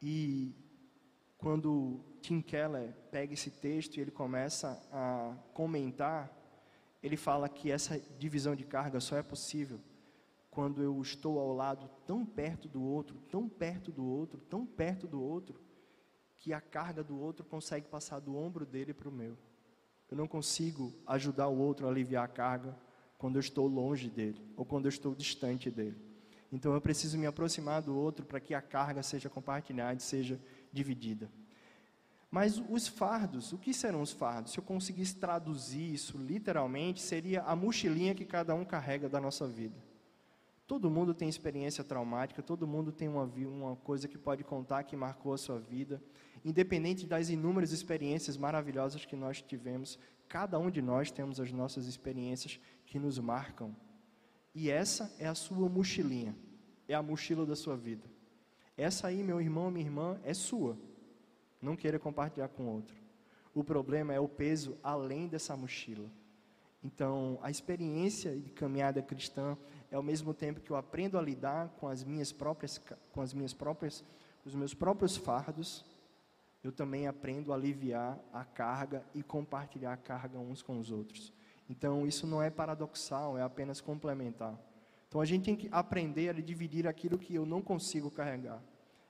[0.00, 0.54] E
[1.36, 6.30] quando Tim Keller pega esse texto e ele começa a comentar,
[7.02, 9.80] ele fala que essa divisão de carga só é possível
[10.56, 15.06] quando eu estou ao lado tão perto do outro, tão perto do outro, tão perto
[15.06, 15.60] do outro,
[16.34, 19.36] que a carga do outro consegue passar do ombro dele para o meu.
[20.10, 22.74] Eu não consigo ajudar o outro a aliviar a carga
[23.18, 26.00] quando eu estou longe dele ou quando eu estou distante dele.
[26.50, 30.40] Então eu preciso me aproximar do outro para que a carga seja compartilhada, seja
[30.72, 31.30] dividida.
[32.30, 34.52] Mas os fardos, o que serão os fardos?
[34.52, 39.46] Se eu conseguisse traduzir isso literalmente, seria a mochilinha que cada um carrega da nossa
[39.46, 39.85] vida.
[40.66, 44.96] Todo mundo tem experiência traumática, todo mundo tem uma, uma coisa que pode contar que
[44.96, 46.02] marcou a sua vida.
[46.44, 49.96] Independente das inúmeras experiências maravilhosas que nós tivemos,
[50.28, 53.74] cada um de nós temos as nossas experiências que nos marcam.
[54.52, 56.34] E essa é a sua mochilinha,
[56.88, 58.10] é a mochila da sua vida.
[58.76, 60.76] Essa aí, meu irmão, minha irmã, é sua.
[61.62, 62.96] Não queira compartilhar com outro.
[63.54, 66.10] O problema é o peso além dessa mochila.
[66.82, 69.56] Então, a experiência de caminhada cristã
[69.90, 72.80] é ao mesmo tempo que eu aprendo a lidar com as minhas próprias,
[73.12, 74.04] com as minhas próprias,
[74.44, 75.84] os meus próprios fardos,
[76.62, 81.32] eu também aprendo a aliviar a carga e compartilhar a carga uns com os outros.
[81.68, 84.58] Então, isso não é paradoxal, é apenas complementar.
[85.08, 88.62] Então, a gente tem que aprender a dividir aquilo que eu não consigo carregar,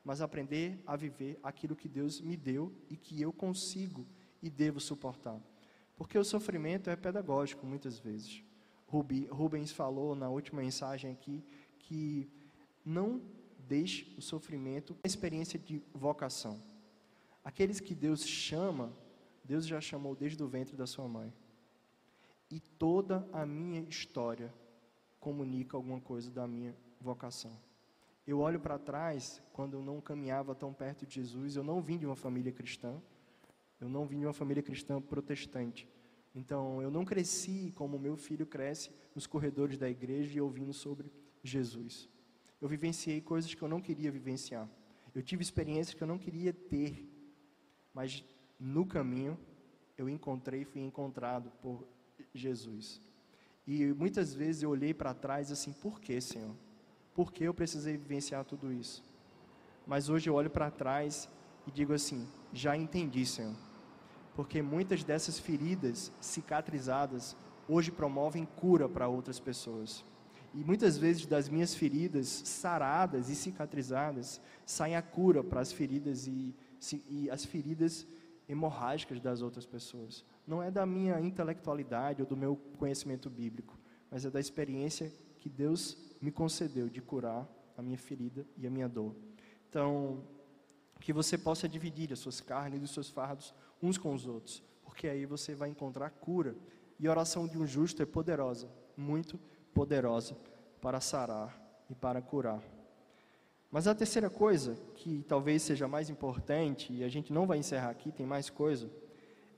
[0.04, 4.06] mas aprender a viver aquilo que Deus me deu e que eu consigo
[4.42, 5.40] e devo suportar.
[5.96, 8.45] Porque o sofrimento é pedagógico muitas vezes.
[8.86, 11.44] Rubens falou na última mensagem aqui
[11.78, 12.30] que
[12.84, 13.20] não
[13.58, 16.62] deixe o sofrimento uma experiência de vocação.
[17.44, 18.92] Aqueles que Deus chama,
[19.44, 21.32] Deus já chamou desde o ventre da sua mãe.
[22.50, 24.54] E toda a minha história
[25.18, 27.50] comunica alguma coisa da minha vocação.
[28.26, 31.98] Eu olho para trás, quando eu não caminhava tão perto de Jesus, eu não vim
[31.98, 33.00] de uma família cristã,
[33.80, 35.88] eu não vim de uma família cristã protestante.
[36.36, 41.10] Então, eu não cresci como meu filho cresce nos corredores da igreja e ouvindo sobre
[41.42, 42.10] Jesus.
[42.60, 44.68] Eu vivenciei coisas que eu não queria vivenciar.
[45.14, 47.10] Eu tive experiências que eu não queria ter.
[47.94, 48.22] Mas
[48.60, 49.38] no caminho,
[49.96, 51.88] eu encontrei, fui encontrado por
[52.34, 53.00] Jesus.
[53.66, 56.54] E muitas vezes eu olhei para trás assim, por que, Senhor?
[57.14, 59.02] Por que eu precisei vivenciar tudo isso?
[59.86, 61.30] Mas hoje eu olho para trás
[61.66, 63.65] e digo assim: já entendi, Senhor
[64.36, 67.34] porque muitas dessas feridas cicatrizadas
[67.66, 70.04] hoje promovem cura para outras pessoas.
[70.54, 76.26] E muitas vezes das minhas feridas saradas e cicatrizadas saem a cura para as feridas
[76.26, 76.54] e,
[77.08, 78.06] e as feridas
[78.46, 80.22] hemorrágicas das outras pessoas.
[80.46, 83.76] Não é da minha intelectualidade ou do meu conhecimento bíblico,
[84.10, 88.70] mas é da experiência que Deus me concedeu de curar a minha ferida e a
[88.70, 89.14] minha dor.
[89.68, 90.22] Então,
[91.00, 94.62] que você possa dividir as suas carnes e os seus fardos uns com os outros,
[94.84, 96.56] porque aí você vai encontrar cura.
[96.98, 99.38] E a oração de um justo é poderosa, muito
[99.74, 100.36] poderosa
[100.80, 101.60] para sarar
[101.90, 102.62] e para curar.
[103.70, 107.90] Mas a terceira coisa, que talvez seja mais importante, e a gente não vai encerrar
[107.90, 108.90] aqui, tem mais coisa,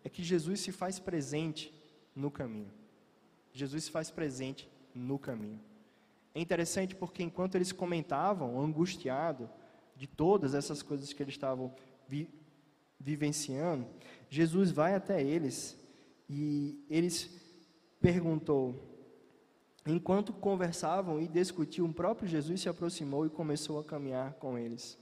[0.02, 1.72] é que Jesus se faz presente
[2.14, 2.72] no caminho.
[3.52, 5.60] Jesus se faz presente no caminho.
[6.34, 9.48] É interessante porque enquanto eles comentavam, angustiado,
[9.96, 11.74] de todas essas coisas que eles estavam
[12.08, 12.28] vi
[12.98, 13.86] vivenciando,
[14.28, 15.76] Jesus vai até eles
[16.28, 17.30] e eles
[18.00, 18.74] perguntou.
[19.86, 24.98] Enquanto conversavam e discutiam, o próprio Jesus se aproximou e começou a caminhar com eles.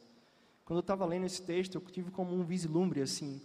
[0.64, 3.40] Quando eu estava lendo esse texto, eu tive como um vislumbre assim,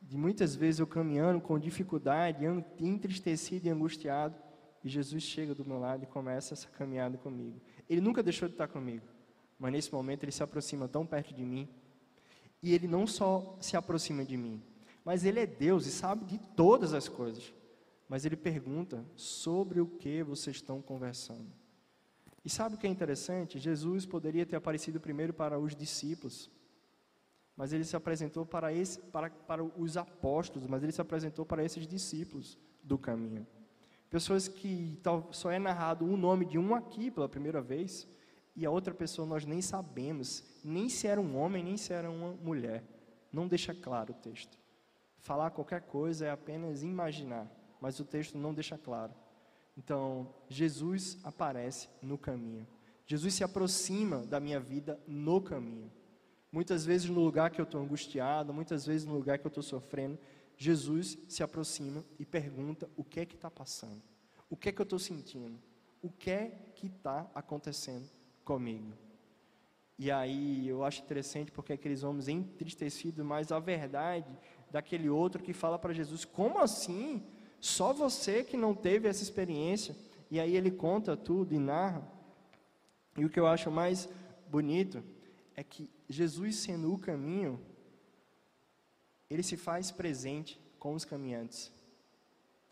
[0.00, 2.44] de muitas vezes eu caminhando com dificuldade,
[2.78, 4.36] entristecido e angustiado,
[4.84, 7.60] e Jesus chega do meu lado e começa essa caminhada comigo.
[7.88, 9.04] Ele nunca deixou de estar comigo,
[9.58, 11.68] mas nesse momento ele se aproxima tão perto de mim,
[12.62, 14.62] e ele não só se aproxima de mim,
[15.04, 17.54] mas ele é Deus e sabe de todas as coisas.
[18.08, 21.50] Mas ele pergunta sobre o que vocês estão conversando.
[22.44, 23.58] E sabe o que é interessante?
[23.58, 26.48] Jesus poderia ter aparecido primeiro para os discípulos,
[27.56, 31.64] mas ele se apresentou para, esse, para, para os apóstolos, mas ele se apresentou para
[31.64, 33.44] esses discípulos do caminho.
[34.08, 35.00] Pessoas que
[35.32, 38.06] só é narrado o nome de um aqui pela primeira vez,
[38.56, 42.10] e a outra pessoa nós nem sabemos, nem se era um homem, nem se era
[42.10, 42.82] uma mulher.
[43.30, 44.58] Não deixa claro o texto.
[45.18, 47.46] Falar qualquer coisa é apenas imaginar,
[47.80, 49.12] mas o texto não deixa claro.
[49.76, 52.66] Então, Jesus aparece no caminho.
[53.04, 55.92] Jesus se aproxima da minha vida no caminho.
[56.50, 59.62] Muitas vezes no lugar que eu estou angustiado, muitas vezes no lugar que eu estou
[59.62, 60.18] sofrendo,
[60.56, 64.02] Jesus se aproxima e pergunta o que é que está passando,
[64.48, 65.60] o que é que eu estou sentindo,
[66.00, 68.15] o que é que está acontecendo
[68.46, 68.92] comigo.
[69.98, 74.30] E aí eu acho interessante porque aqueles homens entristecidos, mas a verdade
[74.70, 77.22] daquele outro que fala para Jesus: como assim?
[77.60, 79.96] Só você que não teve essa experiência?
[80.30, 82.06] E aí ele conta tudo e narra.
[83.16, 84.08] E o que eu acho mais
[84.48, 85.02] bonito
[85.54, 87.58] é que Jesus, sendo o caminho,
[89.28, 91.72] ele se faz presente com os caminhantes.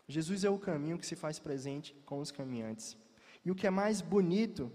[0.07, 2.95] Jesus é o caminho que se faz presente com os caminhantes.
[3.43, 4.71] E o que é mais bonito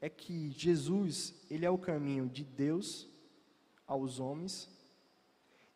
[0.00, 3.08] é que Jesus, ele é o caminho de Deus
[3.86, 4.68] aos homens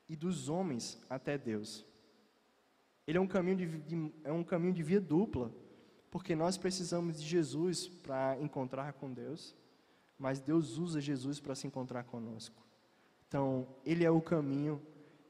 [0.09, 1.85] e dos homens até Deus.
[3.07, 5.53] Ele é um caminho de, de é um caminho de via dupla,
[6.11, 9.55] porque nós precisamos de Jesus para encontrar com Deus
[10.19, 12.63] mas Deus usa Jesus para se encontrar conosco.
[13.27, 14.81] Então, Ele é o caminho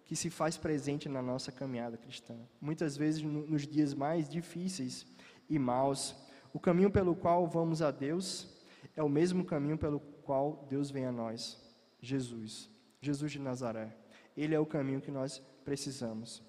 [0.05, 2.37] que se faz presente na nossa caminhada cristã.
[2.61, 5.07] Muitas vezes, no, nos dias mais difíceis
[5.49, 6.15] e maus,
[6.53, 8.54] o caminho pelo qual vamos a Deus
[8.97, 11.61] é o mesmo caminho pelo qual Deus vem a nós,
[12.01, 13.97] Jesus, Jesus de Nazaré.
[14.37, 16.43] Ele é o caminho que nós precisamos.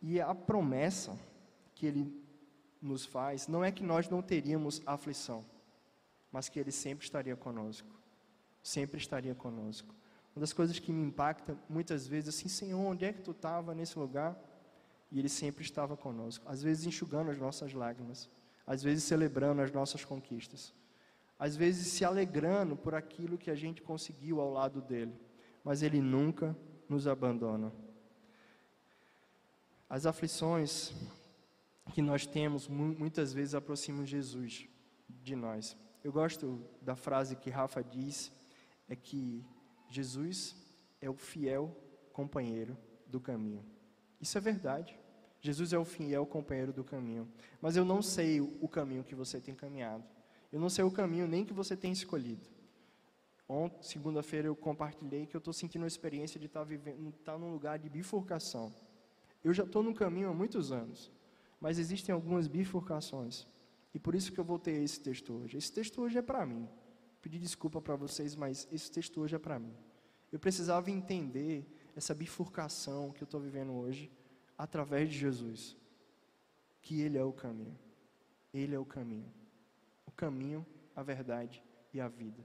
[0.00, 1.18] E a promessa
[1.74, 2.24] que Ele
[2.80, 5.44] nos faz não é que nós não teríamos aflição
[6.34, 7.88] mas que Ele sempre estaria conosco.
[8.60, 9.94] Sempre estaria conosco.
[10.34, 13.72] Uma das coisas que me impacta muitas vezes assim, Senhor, onde é que tu estava
[13.72, 14.36] nesse lugar?
[15.12, 16.44] E Ele sempre estava conosco.
[16.48, 18.28] Às vezes enxugando as nossas lágrimas,
[18.66, 20.74] às vezes celebrando as nossas conquistas,
[21.38, 25.14] às vezes se alegrando por aquilo que a gente conseguiu ao lado dele,
[25.62, 26.56] mas Ele nunca
[26.88, 27.72] nos abandona.
[29.88, 30.92] As aflições
[31.92, 34.66] que nós temos muitas vezes aproximam Jesus
[35.08, 35.76] de nós.
[36.02, 38.32] Eu gosto da frase que Rafa diz,
[38.88, 39.44] é que
[39.88, 40.56] Jesus
[41.00, 41.74] é o fiel
[42.12, 43.64] companheiro do caminho.
[44.20, 44.98] Isso é verdade.
[45.40, 47.28] Jesus é o fiel companheiro do caminho.
[47.60, 50.04] Mas eu não sei o caminho que você tem caminhado.
[50.54, 52.48] Eu não sei o caminho nem que você tem escolhido.
[53.48, 57.36] Ontem, segunda-feira, eu compartilhei que eu estou sentindo a experiência de estar tá vivendo, tá
[57.36, 58.72] num lugar de bifurcação.
[59.42, 61.10] Eu já estou no caminho há muitos anos,
[61.60, 63.48] mas existem algumas bifurcações.
[63.92, 65.58] E por isso que eu voltei a esse texto hoje.
[65.58, 66.68] Esse texto hoje é para mim.
[67.20, 69.74] Pedi desculpa para vocês, mas esse texto hoje é para mim.
[70.30, 74.08] Eu precisava entender essa bifurcação que eu estou vivendo hoje
[74.56, 75.76] através de Jesus.
[76.80, 77.76] Que Ele é o caminho.
[78.52, 79.42] Ele é o caminho.
[80.06, 80.64] O caminho,
[80.94, 81.62] a verdade
[81.92, 82.44] e a vida.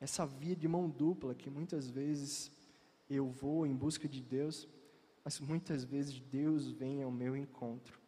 [0.00, 2.52] Essa via de mão dupla que muitas vezes
[3.08, 4.68] eu vou em busca de Deus,
[5.24, 7.98] mas muitas vezes Deus vem ao meu encontro.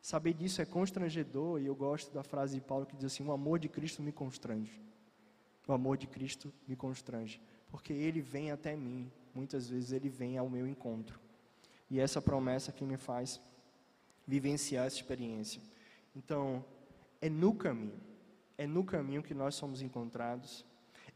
[0.00, 3.32] Saber disso é constrangedor e eu gosto da frase de Paulo que diz assim: o
[3.32, 4.80] amor de Cristo me constrange.
[5.68, 10.36] O amor de Cristo me constrange, porque ele vem até mim, muitas vezes ele vem
[10.38, 11.20] ao meu encontro.
[11.88, 13.40] E essa promessa que me faz
[14.26, 15.60] vivenciar essa experiência.
[16.16, 16.64] Então,
[17.20, 18.00] é no caminho,
[18.56, 20.64] é no caminho que nós somos encontrados,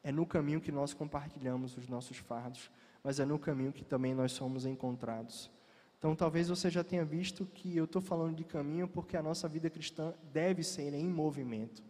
[0.02, 2.70] é no caminho que nós compartilhamos os nossos fardos,
[3.02, 5.50] mas é no caminho que também nós somos encontrados.
[5.98, 9.48] Então, talvez você já tenha visto que eu estou falando de caminho porque a nossa
[9.48, 11.82] vida cristã deve ser em movimento.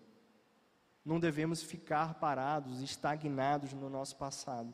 [1.05, 4.73] Não devemos ficar parados, estagnados no nosso passado.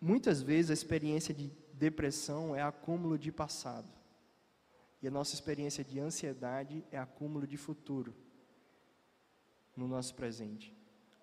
[0.00, 3.97] Muitas vezes a experiência de depressão é acúmulo de passado.
[5.00, 8.14] E a nossa experiência de ansiedade é acúmulo de futuro
[9.76, 10.76] no nosso presente.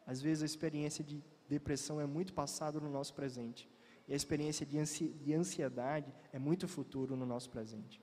[0.08, 3.70] Às vezes a experiência de depressão é muito passado no nosso presente
[4.08, 8.02] e a experiência de ansiedade é muito futuro no nosso presente.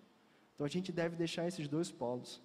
[0.54, 2.42] Então a gente deve deixar esses dois polos: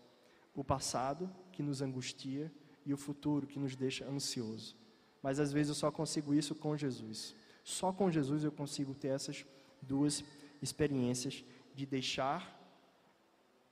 [0.56, 2.52] o passado, que nos angustia,
[2.86, 4.76] e o futuro, que nos deixa ansioso.
[5.22, 7.36] Mas às vezes eu só consigo isso com Jesus.
[7.64, 9.46] Só com Jesus eu consigo ter essas
[9.82, 10.24] duas
[10.62, 11.44] experiências
[11.76, 12.57] de deixar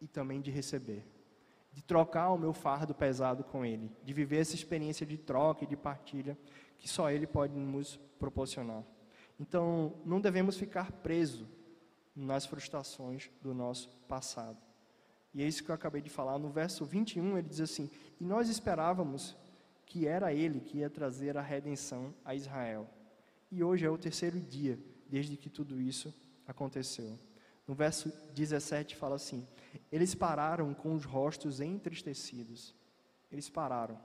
[0.05, 1.03] e também de receber.
[1.73, 3.91] De trocar o meu fardo pesado com Ele.
[4.03, 6.37] De viver essa experiência de troca e de partilha
[6.77, 8.83] que só Ele pode nos proporcionar.
[9.39, 11.47] Então, não devemos ficar presos
[12.15, 14.57] nas frustrações do nosso passado.
[15.33, 16.37] E é isso que eu acabei de falar.
[16.37, 17.89] No verso 21, ele diz assim:
[18.21, 19.35] E nós esperávamos
[19.87, 22.87] que era Ele que ia trazer a redenção a Israel.
[23.51, 24.79] E hoje é o terceiro dia
[25.09, 26.13] desde que tudo isso
[26.47, 27.19] aconteceu.
[27.67, 29.47] No verso 17 fala assim:
[29.91, 32.75] Eles pararam com os rostos entristecidos.
[33.31, 33.99] Eles pararam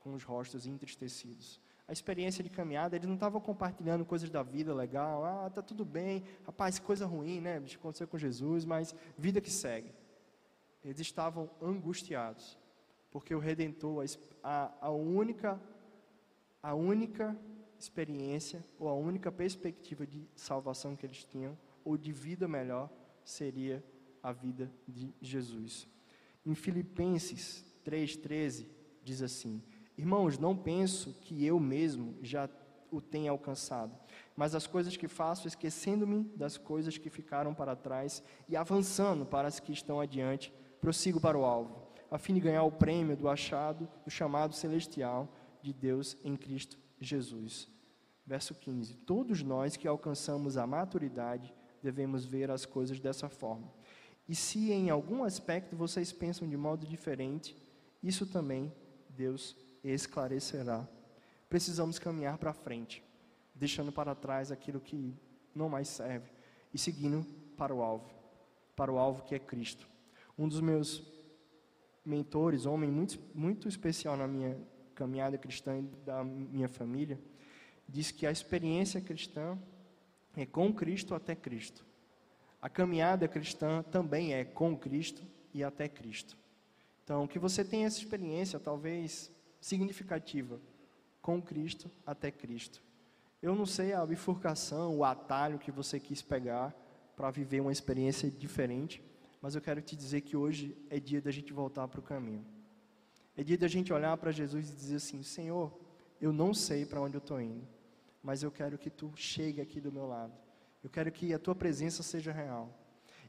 [0.00, 4.72] com os rostos entristecidos a experiência de caminhada, eles não estavam compartilhando coisas da vida
[4.72, 9.50] legal, ah, tá tudo bem, rapaz, coisa ruim, né, aconteceu com Jesus, mas vida que
[9.50, 9.92] segue.
[10.84, 12.56] Eles estavam angustiados,
[13.10, 14.04] porque o Redentor,
[14.40, 15.60] a, a única,
[16.62, 17.36] a única
[17.76, 22.90] experiência, ou a única perspectiva de salvação que eles tinham, ou de vida melhor,
[23.24, 23.84] seria
[24.22, 25.88] a vida de Jesus.
[26.44, 28.66] Em Filipenses 3,13,
[29.02, 29.62] diz assim:
[29.96, 32.48] Irmãos, não penso que eu mesmo já
[32.90, 33.96] o tenha alcançado,
[34.34, 39.46] mas as coisas que faço, esquecendo-me das coisas que ficaram para trás e avançando para
[39.46, 43.28] as que estão adiante, prossigo para o alvo, a fim de ganhar o prêmio do
[43.28, 45.28] achado, do chamado celestial
[45.62, 47.68] de Deus em Cristo Jesus.
[48.26, 53.72] Verso 15: Todos nós que alcançamos a maturidade devemos ver as coisas dessa forma.
[54.28, 57.56] E se em algum aspecto vocês pensam de modo diferente,
[58.02, 58.72] isso também
[59.08, 60.88] Deus esclarecerá.
[61.48, 63.02] Precisamos caminhar para frente,
[63.54, 65.14] deixando para trás aquilo que
[65.54, 66.30] não mais serve
[66.72, 67.26] e seguindo
[67.56, 68.08] para o alvo,
[68.76, 69.88] para o alvo que é Cristo.
[70.38, 71.02] Um dos meus
[72.04, 74.56] mentores, homem muito, muito especial na minha
[74.94, 77.18] caminhada cristã e da minha família,
[77.88, 79.58] diz que a experiência cristã
[80.36, 81.84] é com Cristo até Cristo.
[82.60, 85.22] A caminhada cristã também é com Cristo
[85.52, 86.36] e até Cristo.
[87.02, 90.60] Então, que você tenha essa experiência, talvez significativa
[91.20, 92.82] com Cristo até Cristo.
[93.42, 96.74] Eu não sei a bifurcação, o atalho que você quis pegar
[97.16, 99.02] para viver uma experiência diferente,
[99.40, 102.44] mas eu quero te dizer que hoje é dia da gente voltar para o caminho.
[103.36, 105.72] É dia da gente olhar para Jesus e dizer assim: Senhor,
[106.20, 107.66] eu não sei para onde eu estou indo,
[108.22, 110.32] mas eu quero que tu chegue aqui do meu lado.
[110.82, 112.76] Eu quero que a tua presença seja real.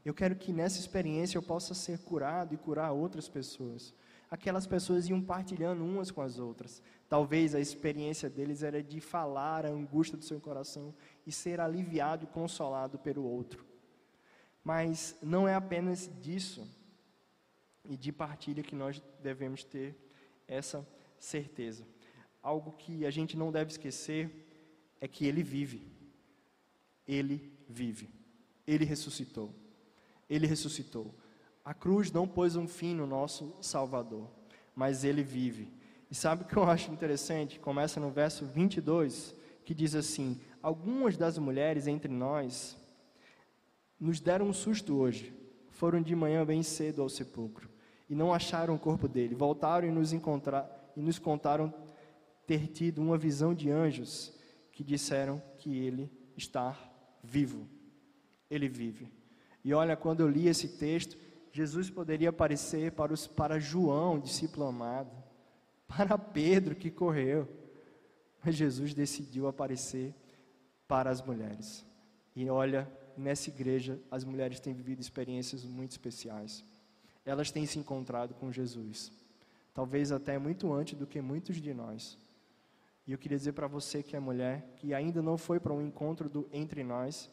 [0.04, 3.94] Eu quero que nessa experiência eu possa ser curado e curar outras pessoas
[4.32, 6.82] aquelas pessoas iam partilhando umas com as outras.
[7.06, 10.94] Talvez a experiência deles era de falar a angústia do seu coração
[11.26, 13.62] e ser aliviado e consolado pelo outro.
[14.64, 16.66] Mas não é apenas disso
[17.84, 19.94] e de partilha que nós devemos ter
[20.48, 20.88] essa
[21.18, 21.86] certeza.
[22.42, 24.48] Algo que a gente não deve esquecer
[25.02, 25.82] é que Ele vive.
[27.06, 28.08] Ele vive.
[28.64, 29.52] Ele ressuscitou.
[30.30, 31.12] Ele ressuscitou.
[31.64, 34.30] A cruz não pôs um fim no nosso Salvador,
[34.74, 35.68] mas ele vive.
[36.08, 37.58] E sabe o que eu acho interessante?
[37.58, 39.34] Começa no verso 22,
[39.64, 42.76] que diz assim: Algumas das mulheres entre nós
[43.98, 45.32] nos deram um susto hoje.
[45.70, 47.68] Foram de manhã bem cedo ao sepulcro
[48.08, 49.34] e não acharam o corpo dele.
[49.34, 51.74] Voltaram e nos, encontrar, e nos contaram
[52.46, 54.32] ter tido uma visão de anjos
[54.72, 56.76] que disseram que ele está
[57.22, 57.68] vivo.
[58.50, 59.12] Ele vive.
[59.64, 61.16] E olha, quando eu li esse texto,
[61.52, 65.12] Jesus poderia aparecer para, os, para João, discípulo amado,
[65.86, 67.46] para Pedro que correu,
[68.42, 70.14] mas Jesus decidiu aparecer
[70.88, 71.84] para as mulheres.
[72.34, 76.64] E olha, nessa igreja, as mulheres têm vivido experiências muito especiais.
[77.24, 79.12] Elas têm se encontrado com Jesus,
[79.72, 82.18] talvez até muito antes do que muitos de nós.
[83.06, 85.82] E eu queria dizer para você que é mulher, que ainda não foi para um
[85.82, 87.30] encontro do, entre nós,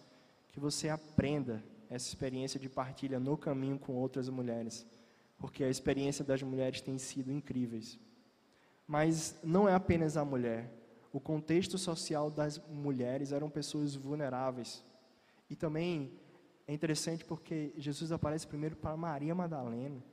[0.52, 4.86] que você aprenda essa experiência de partilha no caminho com outras mulheres,
[5.38, 8.00] porque a experiência das mulheres tem sido incríveis.
[8.88, 10.72] Mas não é apenas a mulher.
[11.14, 14.84] O contexto social das mulheres eram pessoas vulneráveis.
[15.50, 16.12] E também
[16.68, 20.04] é interessante porque Jesus aparece primeiro para Maria Madalena,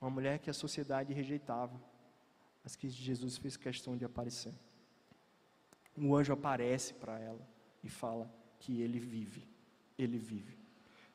[0.00, 1.74] uma mulher que a sociedade rejeitava,
[2.62, 4.52] mas que Jesus fez questão de aparecer.
[5.96, 7.46] O anjo aparece para ela
[7.82, 9.46] e fala que ele vive,
[9.98, 10.58] ele vive.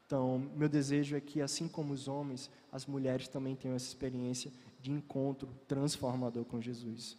[0.06, 4.52] Então, meu desejo é que, assim como os homens, as mulheres também tenham essa experiência
[4.80, 7.18] de encontro transformador com Jesus.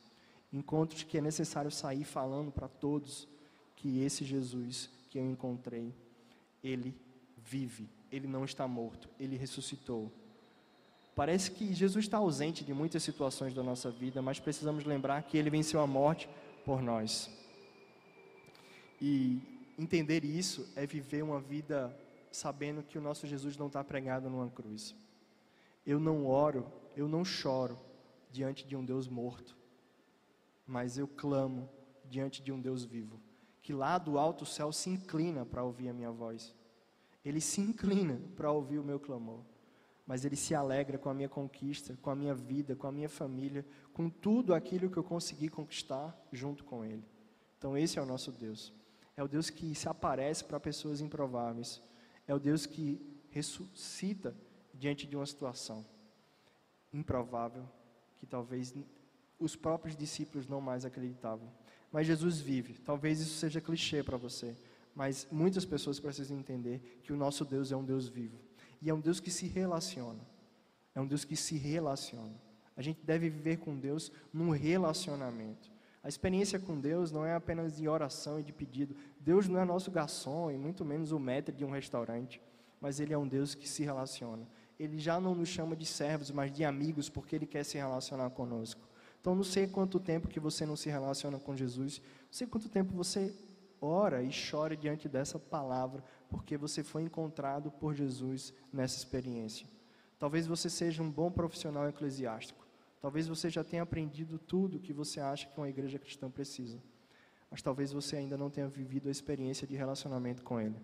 [0.53, 3.27] Encontros que é necessário sair falando para todos
[3.75, 5.93] que esse Jesus que eu encontrei,
[6.63, 6.95] ele
[7.37, 10.13] vive, ele não está morto, ele ressuscitou.
[11.17, 15.39] Parece que Jesus está ausente de muitas situações da nossa vida, mas precisamos lembrar que
[15.39, 16.29] ele venceu a morte
[16.63, 17.31] por nós.
[19.01, 19.41] E
[19.79, 21.99] entender isso é viver uma vida
[22.31, 24.95] sabendo que o nosso Jesus não está pregado numa cruz.
[25.87, 27.79] Eu não oro, eu não choro
[28.31, 29.57] diante de um Deus morto,
[30.67, 31.67] mas eu clamo
[32.05, 33.19] diante de um Deus vivo,
[33.63, 36.55] que lá do alto céu se inclina para ouvir a minha voz.
[37.25, 39.41] Ele se inclina para ouvir o meu clamor,
[40.07, 43.09] mas ele se alegra com a minha conquista, com a minha vida, com a minha
[43.09, 47.05] família, com tudo aquilo que eu consegui conquistar junto com ele.
[47.59, 48.73] Então esse é o nosso Deus.
[49.17, 51.83] É o Deus que se aparece para pessoas improváveis.
[52.29, 53.01] É o Deus que
[53.31, 54.37] ressuscita
[54.73, 55.85] diante de uma situação
[56.93, 57.69] improvável
[58.17, 58.75] que talvez
[59.39, 61.53] os próprios discípulos não mais acreditavam.
[61.91, 62.75] Mas Jesus vive.
[62.79, 64.57] Talvez isso seja clichê para você,
[64.95, 68.46] mas muitas pessoas precisam entender que o nosso Deus é um Deus vivo
[68.81, 70.21] e é um Deus que se relaciona.
[70.95, 72.35] É um Deus que se relaciona.
[72.77, 75.71] A gente deve viver com Deus num relacionamento.
[76.03, 78.95] A experiência com Deus não é apenas de oração e de pedido.
[79.19, 82.41] Deus não é nosso garçom e muito menos o maître de um restaurante,
[82.81, 84.47] mas Ele é um Deus que se relaciona.
[84.79, 88.31] Ele já não nos chama de servos, mas de amigos, porque Ele quer se relacionar
[88.31, 88.81] conosco.
[89.21, 92.69] Então, não sei quanto tempo que você não se relaciona com Jesus, não sei quanto
[92.69, 93.35] tempo você
[93.81, 99.67] ora e chora diante dessa palavra, porque você foi encontrado por Jesus nessa experiência.
[100.19, 102.67] Talvez você seja um bom profissional eclesiástico,
[103.07, 106.83] Talvez você já tenha aprendido tudo que você acha que uma igreja cristã precisa.
[107.49, 110.75] Mas talvez você ainda não tenha vivido a experiência de relacionamento com Ele.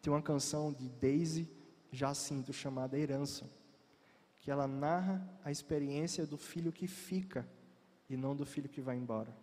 [0.00, 1.46] Tem uma canção de Daisy
[1.90, 3.50] Jacinto chamada Herança,
[4.40, 7.46] que ela narra a experiência do filho que fica
[8.08, 9.36] e não do filho que vai embora.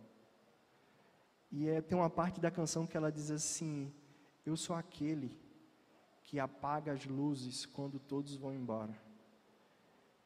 [1.52, 3.92] E é, tem uma parte da canção que ela diz assim:
[4.46, 5.38] Eu sou aquele
[6.24, 8.96] que apaga as luzes quando todos vão embora.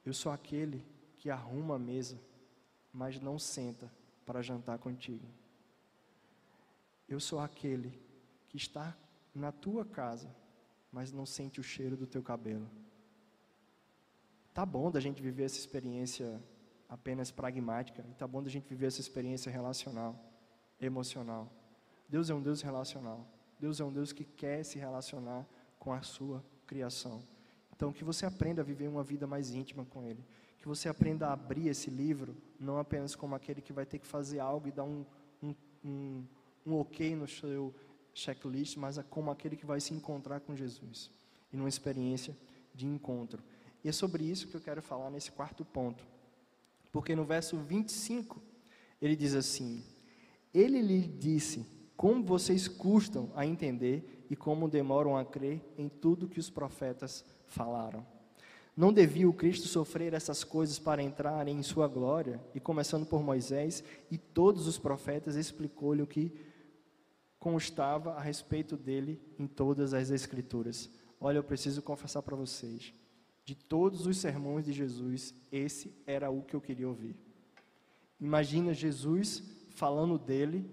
[0.05, 0.85] Eu sou aquele
[1.17, 2.19] que arruma a mesa,
[2.91, 3.89] mas não senta
[4.25, 5.25] para jantar contigo.
[7.07, 7.97] Eu sou aquele
[8.49, 8.95] que está
[9.33, 10.29] na tua casa,
[10.91, 12.69] mas não sente o cheiro do teu cabelo.
[14.53, 16.41] Tá bom da gente viver essa experiência
[16.87, 20.32] apenas pragmática, tá bom da gente viver essa experiência relacional,
[20.85, 21.51] emocional.
[22.07, 23.27] Deus é um Deus relacional.
[23.59, 25.45] Deus é um Deus que quer se relacionar
[25.79, 27.21] com a sua criação.
[27.75, 30.23] Então, que você aprenda a viver uma vida mais íntima com Ele
[30.63, 34.07] que você aprenda a abrir esse livro, não apenas como aquele que vai ter que
[34.07, 35.05] fazer algo e dar um,
[35.41, 35.53] um,
[35.83, 36.25] um,
[36.65, 37.75] um ok no seu
[38.13, 41.11] checklist, mas como aquele que vai se encontrar com Jesus
[41.51, 42.33] e numa experiência
[42.73, 43.43] de encontro.
[43.83, 46.01] E é sobre isso que eu quero falar nesse quarto ponto.
[46.93, 48.41] Porque no verso 25,
[49.01, 49.83] ele diz assim:
[50.53, 56.27] Ele lhe disse: Como vocês custam a entender e como demoram a crer em tudo
[56.27, 58.05] que os profetas falaram.
[58.75, 62.41] Não devia o Cristo sofrer essas coisas para entrar em sua glória?
[62.55, 66.33] E começando por Moisés e todos os profetas, explicou-lhe o que
[67.37, 70.89] constava a respeito dele em todas as Escrituras.
[71.21, 72.93] Olha, eu preciso confessar para vocês,
[73.45, 77.15] de todos os sermões de Jesus, esse era o que eu queria ouvir.
[78.19, 79.43] Imagina Jesus
[79.73, 80.69] falando dele,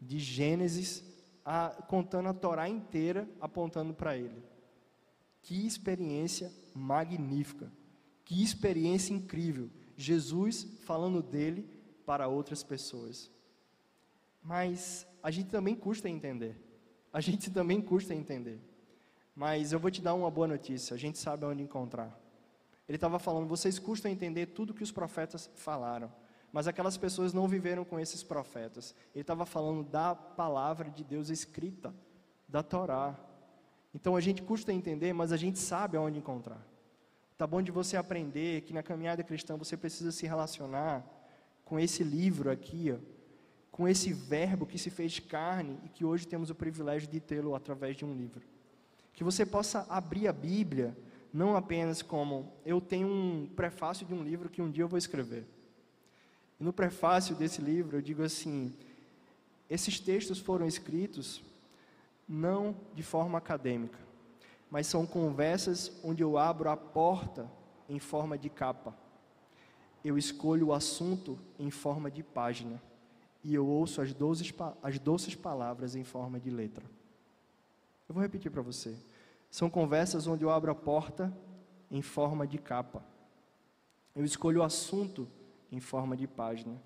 [0.00, 1.04] de Gênesis,
[1.44, 4.42] a, contando a Torá inteira, apontando para ele.
[5.42, 7.70] Que experiência magnífica,
[8.24, 9.70] que experiência incrível.
[9.96, 11.68] Jesus falando dele
[12.06, 13.30] para outras pessoas.
[14.42, 16.56] Mas a gente também custa entender.
[17.12, 18.60] A gente também custa entender.
[19.34, 22.18] Mas eu vou te dar uma boa notícia: a gente sabe onde encontrar.
[22.88, 26.12] Ele estava falando, vocês custam entender tudo que os profetas falaram.
[26.52, 28.94] Mas aquelas pessoas não viveram com esses profetas.
[29.14, 31.94] Ele estava falando da palavra de Deus escrita,
[32.46, 33.18] da Torá.
[33.94, 36.60] Então a gente custa entender, mas a gente sabe aonde encontrar.
[37.38, 41.04] Tá bom de você aprender que na caminhada cristã você precisa se relacionar
[41.64, 42.98] com esse livro aqui, ó,
[43.70, 47.54] com esse verbo que se fez carne e que hoje temos o privilégio de tê-lo
[47.54, 48.42] através de um livro.
[49.14, 50.94] Que você possa abrir a Bíblia
[51.32, 54.98] não apenas como eu tenho um prefácio de um livro que um dia eu vou
[54.98, 55.46] escrever.
[56.62, 58.72] E no prefácio desse livro eu digo assim:
[59.68, 61.42] esses textos foram escritos
[62.28, 63.98] não de forma acadêmica,
[64.70, 67.50] mas são conversas onde eu abro a porta
[67.88, 68.96] em forma de capa.
[70.04, 72.80] Eu escolho o assunto em forma de página
[73.42, 74.54] e eu ouço as doces,
[74.84, 76.84] as doces palavras em forma de letra.
[78.08, 78.94] Eu vou repetir para você.
[79.50, 81.36] São conversas onde eu abro a porta
[81.90, 83.04] em forma de capa.
[84.14, 85.26] Eu escolho o assunto
[85.72, 86.80] em forma de página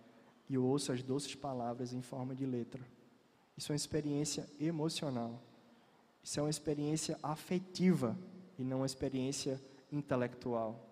[0.49, 2.83] e eu ouço as doces palavras em forma de letra.
[3.57, 5.43] Isso é uma experiência emocional.
[6.23, 8.17] Isso é uma experiência afetiva
[8.59, 9.61] e não uma experiência
[9.91, 10.85] intelectual.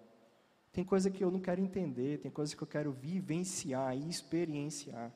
[0.73, 5.13] Tem coisa que eu não quero entender, tem coisa que eu quero vivenciar e experienciar.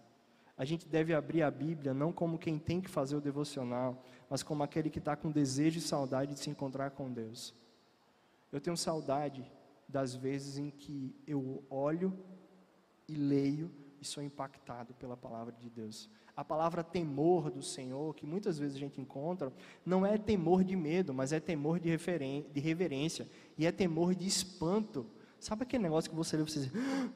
[0.57, 4.43] A gente deve abrir a Bíblia não como quem tem que fazer o devocional, mas
[4.43, 7.55] como aquele que está com desejo e saudade de se encontrar com Deus.
[8.53, 9.51] Eu tenho saudade
[9.89, 12.17] das vezes em que eu olho
[13.09, 16.09] e leio e sou impactado pela palavra de Deus.
[16.37, 19.53] A palavra temor do Senhor, que muitas vezes a gente encontra,
[19.85, 24.27] não é temor de medo, mas é temor de, de reverência e é temor de
[24.27, 25.05] espanto.
[25.41, 27.11] Sabe aquele negócio que você lê e você diz, ah!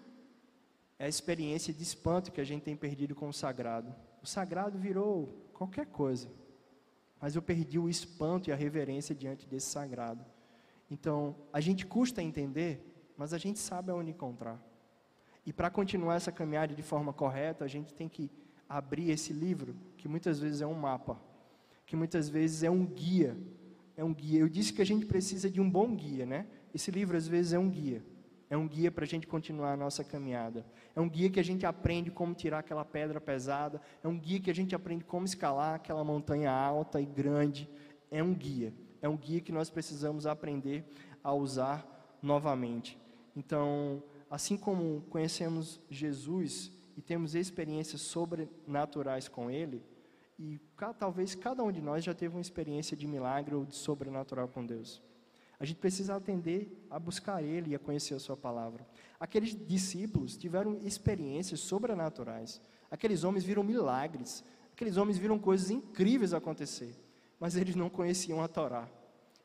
[0.99, 3.95] é a experiência de espanto que a gente tem perdido com o sagrado.
[4.23, 6.29] O sagrado virou qualquer coisa,
[7.21, 10.25] mas eu perdi o espanto e a reverência diante desse sagrado.
[10.91, 14.61] Então, a gente custa entender, mas a gente sabe aonde encontrar.
[15.45, 18.31] E para continuar essa caminhada de forma correta, a gente tem que
[18.69, 21.21] abrir esse livro, que muitas vezes é um mapa,
[21.85, 23.37] que muitas vezes é um guia.
[23.97, 24.41] É um guia.
[24.41, 26.47] Eu disse que a gente precisa de um bom guia, né?
[26.73, 28.03] Esse livro às vezes é um guia.
[28.49, 30.65] É um guia para a gente continuar a nossa caminhada.
[30.95, 33.81] É um guia que a gente aprende como tirar aquela pedra pesada.
[34.03, 37.69] É um guia que a gente aprende como escalar aquela montanha alta e grande.
[38.11, 38.73] É um guia.
[39.01, 40.85] É um guia que nós precisamos aprender
[41.25, 42.99] a usar novamente.
[43.35, 44.03] Então,
[44.33, 49.85] assim como conhecemos Jesus e temos experiências sobrenaturais com Ele,
[50.39, 50.59] e
[50.99, 54.65] talvez cada um de nós já teve uma experiência de milagre ou de sobrenatural com
[54.65, 55.03] Deus.
[55.61, 58.87] A gente precisa atender a buscar Ele e a conhecer a Sua palavra.
[59.21, 62.59] Aqueles discípulos tiveram experiências sobrenaturais.
[62.91, 64.43] Aqueles homens viram milagres.
[64.73, 66.97] Aqueles homens viram coisas incríveis acontecer.
[67.39, 68.89] Mas eles não conheciam a Torá.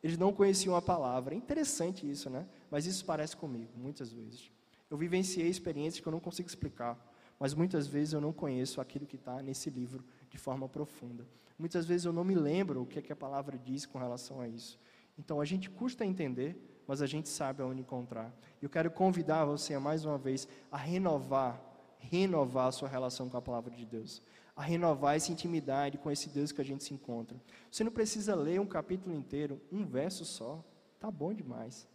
[0.01, 1.35] Eles não conheciam a palavra.
[1.35, 2.47] É interessante isso, né?
[2.71, 4.56] Mas isso parece comigo, muitas vezes.
[4.89, 6.97] Eu vivenciei experiências que eu não consigo explicar,
[7.39, 11.25] mas muitas vezes eu não conheço aquilo que está nesse livro de forma profunda.
[11.57, 14.39] Muitas vezes eu não me lembro o que, é que a palavra diz com relação
[14.39, 14.79] a isso.
[15.17, 18.33] Então a gente custa entender, mas a gente sabe aonde encontrar.
[18.61, 21.59] Eu quero convidar você mais uma vez a renovar,
[21.99, 24.21] renovar a sua relação com a palavra de Deus,
[24.55, 27.39] a renovar essa intimidade com esse Deus que a gente se encontra.
[27.71, 30.63] Você não precisa ler um capítulo inteiro, um verso só.
[30.99, 31.87] Tá bom demais.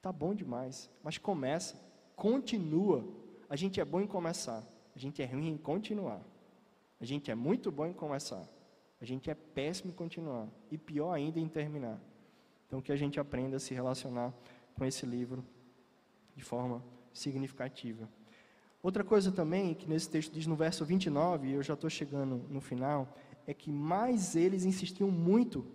[0.00, 1.76] Tá bom demais, mas começa
[2.20, 3.02] continua.
[3.48, 4.62] A gente é bom em começar,
[4.94, 6.20] a gente é ruim em continuar.
[7.00, 8.46] A gente é muito bom em começar,
[9.00, 11.98] a gente é péssimo em continuar e pior ainda em terminar.
[12.66, 14.34] Então que a gente aprenda a se relacionar
[14.76, 15.42] com esse livro
[16.36, 18.06] de forma significativa.
[18.82, 22.44] Outra coisa também que nesse texto diz no verso 29, e eu já estou chegando
[22.50, 23.16] no final,
[23.46, 25.66] é que mais eles insistiam muito,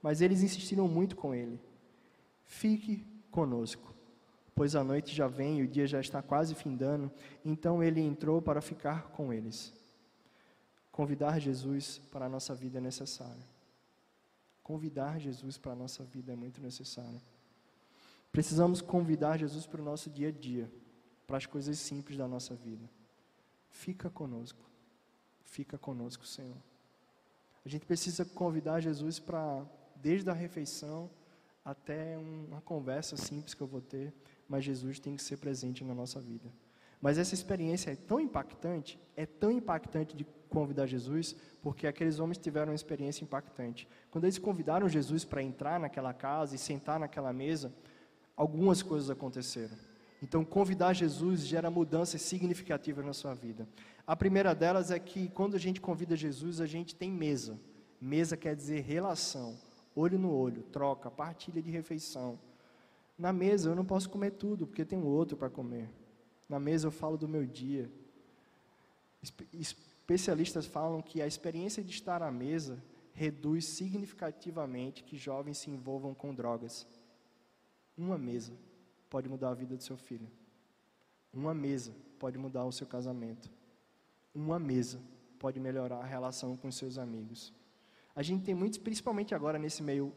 [0.00, 1.60] mas eles insistiram muito com ele.
[2.44, 3.89] Fique conosco
[4.60, 7.10] pois a noite já vem e o dia já está quase findando.
[7.42, 9.72] Então ele entrou para ficar com eles.
[10.92, 13.42] Convidar Jesus para a nossa vida é necessário.
[14.62, 17.18] Convidar Jesus para a nossa vida é muito necessário.
[18.30, 20.70] Precisamos convidar Jesus para o nosso dia a dia,
[21.26, 22.86] para as coisas simples da nossa vida.
[23.70, 24.62] Fica conosco.
[25.42, 26.58] Fica conosco, Senhor.
[27.64, 29.64] A gente precisa convidar Jesus para,
[29.96, 31.08] desde a refeição
[31.64, 34.12] até uma conversa simples que eu vou ter,
[34.50, 36.52] mas Jesus tem que ser presente na nossa vida.
[37.00, 42.36] Mas essa experiência é tão impactante, é tão impactante de convidar Jesus, porque aqueles homens
[42.36, 43.88] tiveram uma experiência impactante.
[44.10, 47.72] Quando eles convidaram Jesus para entrar naquela casa e sentar naquela mesa,
[48.36, 49.76] algumas coisas aconteceram.
[50.20, 53.68] Então, convidar Jesus gera mudanças significativas na sua vida.
[54.04, 57.58] A primeira delas é que quando a gente convida Jesus, a gente tem mesa.
[58.00, 59.56] Mesa quer dizer relação,
[59.94, 62.38] olho no olho, troca, partilha de refeição.
[63.20, 65.90] Na mesa eu não posso comer tudo, porque tem um outro para comer.
[66.48, 67.92] Na mesa eu falo do meu dia.
[69.52, 76.14] Especialistas falam que a experiência de estar à mesa reduz significativamente que jovens se envolvam
[76.14, 76.86] com drogas.
[77.94, 78.54] Uma mesa
[79.10, 80.30] pode mudar a vida do seu filho.
[81.30, 83.50] Uma mesa pode mudar o seu casamento.
[84.34, 84.98] Uma mesa
[85.38, 87.52] pode melhorar a relação com seus amigos.
[88.16, 90.10] A gente tem muitos, principalmente agora nesse meio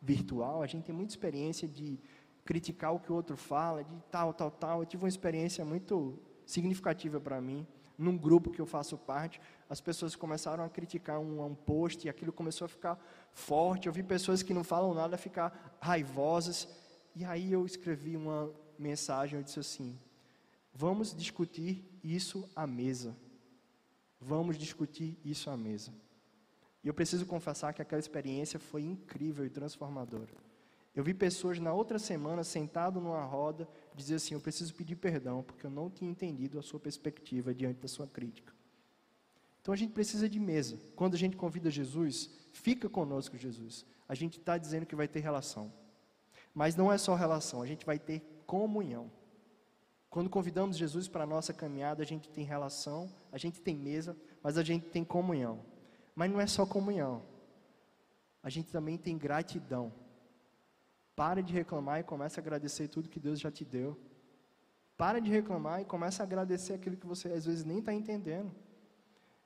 [0.00, 1.98] virtual, a gente tem muita experiência de
[2.44, 4.80] criticar o que o outro fala, de tal, tal, tal.
[4.80, 9.40] Eu tive uma experiência muito significativa para mim, num grupo que eu faço parte.
[9.68, 12.98] As pessoas começaram a criticar um, um post e aquilo começou a ficar
[13.32, 13.86] forte.
[13.86, 16.66] Eu vi pessoas que não falam nada ficar raivosas.
[17.14, 19.98] E aí eu escrevi uma mensagem, eu disse assim:
[20.72, 23.16] Vamos discutir isso à mesa.
[24.20, 25.92] Vamos discutir isso à mesa.
[26.82, 30.32] E eu preciso confessar que aquela experiência foi incrível e transformadora.
[30.94, 35.42] Eu vi pessoas na outra semana sentado numa roda dizer assim: Eu preciso pedir perdão
[35.42, 38.52] porque eu não tinha entendido a sua perspectiva diante da sua crítica.
[39.60, 40.78] Então a gente precisa de mesa.
[40.96, 43.84] Quando a gente convida Jesus, fica conosco Jesus.
[44.08, 45.72] A gente está dizendo que vai ter relação.
[46.52, 49.10] Mas não é só relação, a gente vai ter comunhão.
[50.08, 54.16] Quando convidamos Jesus para a nossa caminhada, a gente tem relação, a gente tem mesa,
[54.42, 55.60] mas a gente tem comunhão.
[56.20, 57.22] Mas não é só comunhão,
[58.42, 59.90] a gente também tem gratidão.
[61.16, 63.98] Para de reclamar e comece a agradecer tudo que Deus já te deu.
[64.98, 68.54] Para de reclamar e comece a agradecer aquilo que você às vezes nem está entendendo.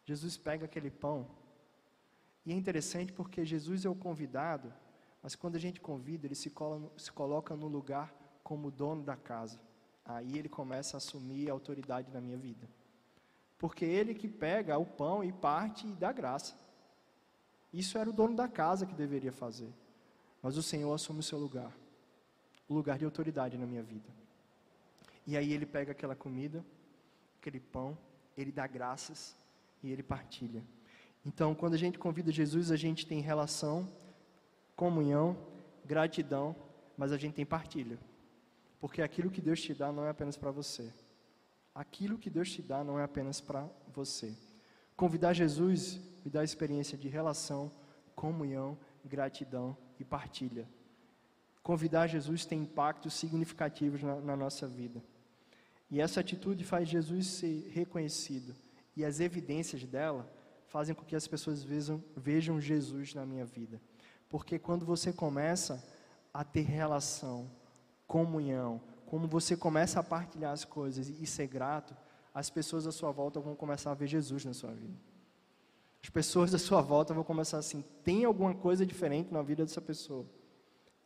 [0.04, 1.30] Jesus pega aquele pão.
[2.44, 4.74] E é interessante porque Jesus é o convidado,
[5.22, 8.12] mas quando a gente convida, ele se, cola, se coloca no lugar
[8.42, 9.60] como dono da casa.
[10.04, 12.68] Aí ele começa a assumir a autoridade na minha vida.
[13.58, 16.63] Porque ele que pega o pão e parte e dá graça.
[17.74, 19.72] Isso era o dono da casa que deveria fazer.
[20.42, 21.72] Mas o Senhor assume o seu lugar
[22.68, 24.08] o lugar de autoridade na minha vida.
[25.26, 26.64] E aí ele pega aquela comida,
[27.40, 27.96] aquele pão,
[28.36, 29.36] ele dá graças
[29.82, 30.62] e ele partilha.
[31.24, 33.90] Então, quando a gente convida Jesus, a gente tem relação,
[34.76, 35.36] comunhão,
[35.84, 36.54] gratidão,
[36.96, 37.98] mas a gente tem partilha.
[38.80, 40.92] Porque aquilo que Deus te dá não é apenas para você.
[41.74, 44.34] Aquilo que Deus te dá não é apenas para você.
[44.96, 47.70] Convidar Jesus me dá a experiência de relação,
[48.14, 50.68] comunhão, gratidão e partilha.
[51.62, 55.02] Convidar Jesus tem impactos significativos na, na nossa vida.
[55.90, 58.54] E essa atitude faz Jesus ser reconhecido.
[58.96, 60.30] E as evidências dela
[60.66, 63.80] fazem com que as pessoas vejam, vejam Jesus na minha vida.
[64.28, 65.82] Porque quando você começa
[66.32, 67.50] a ter relação,
[68.06, 71.96] comunhão, como você começa a partilhar as coisas e ser grato,
[72.34, 74.98] as pessoas à sua volta vão começar a ver Jesus na sua vida.
[76.02, 79.80] As pessoas à sua volta vão começar assim: tem alguma coisa diferente na vida dessa
[79.80, 80.26] pessoa?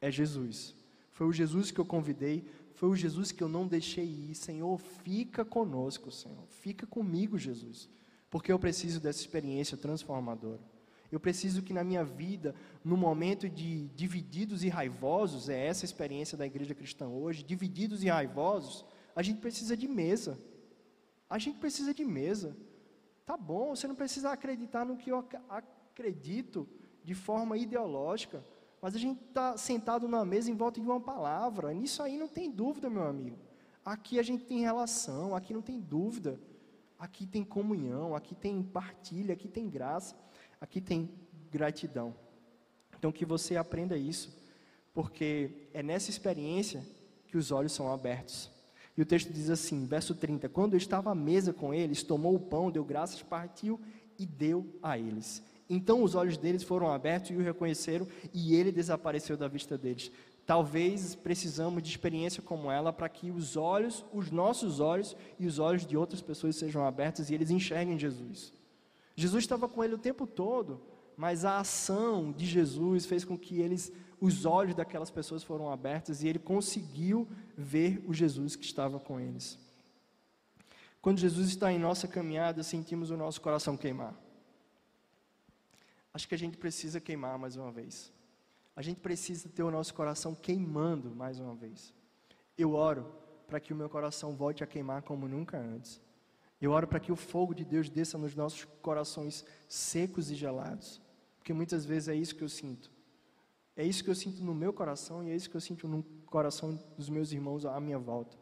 [0.01, 0.75] É Jesus.
[1.11, 4.35] Foi o Jesus que eu convidei, foi o Jesus que eu não deixei ir.
[4.35, 6.47] Senhor, fica conosco, Senhor.
[6.49, 7.89] Fica comigo, Jesus.
[8.31, 10.61] Porque eu preciso dessa experiência transformadora.
[11.11, 12.55] Eu preciso que na minha vida,
[12.85, 18.03] no momento de divididos e raivosos, é essa a experiência da igreja cristã hoje, divididos
[18.03, 18.85] e raivosos,
[19.17, 20.39] a gente precisa de mesa.
[21.29, 22.57] A gente precisa de mesa.
[23.25, 26.67] Tá bom, você não precisa acreditar no que eu acredito
[27.05, 28.45] de forma ideológica,
[28.81, 31.73] mas a gente está sentado na mesa em volta de uma palavra.
[31.75, 33.39] Nisso aí não tem dúvida, meu amigo.
[33.85, 36.41] Aqui a gente tem relação, aqui não tem dúvida.
[36.99, 40.17] Aqui tem comunhão, aqui tem partilha, aqui tem graça
[40.61, 41.11] aqui tem
[41.51, 42.15] gratidão.
[42.99, 44.37] Então que você aprenda isso,
[44.93, 46.85] porque é nessa experiência
[47.27, 48.51] que os olhos são abertos.
[48.99, 52.35] E o texto diz assim, verso 30: Quando eu estava à mesa com eles, tomou
[52.35, 53.79] o pão, deu graças, partiu
[54.19, 55.41] e deu a eles.
[55.71, 60.11] Então os olhos deles foram abertos e o reconheceram, e ele desapareceu da vista deles.
[60.45, 65.61] Talvez precisamos de experiência como ela para que os olhos, os nossos olhos e os
[65.61, 68.53] olhos de outras pessoas sejam abertos e eles enxerguem Jesus.
[69.15, 70.81] Jesus estava com ele o tempo todo,
[71.17, 76.23] mas a ação de Jesus fez com que eles, os olhos daquelas pessoas foram abertos
[76.23, 79.59] e ele conseguiu ver o Jesus que estava com eles.
[81.01, 84.15] Quando Jesus está em nossa caminhada, sentimos o nosso coração queimar.
[86.13, 88.13] Acho que a gente precisa queimar mais uma vez.
[88.75, 91.95] A gente precisa ter o nosso coração queimando mais uma vez.
[92.57, 93.13] Eu oro
[93.47, 96.01] para que o meu coração volte a queimar como nunca antes.
[96.61, 101.01] Eu oro para que o fogo de Deus desça nos nossos corações secos e gelados,
[101.39, 102.91] porque muitas vezes é isso que eu sinto.
[103.79, 106.03] É isso que eu sinto no meu coração e é isso que eu sinto no
[106.27, 108.37] coração dos meus irmãos à minha volta.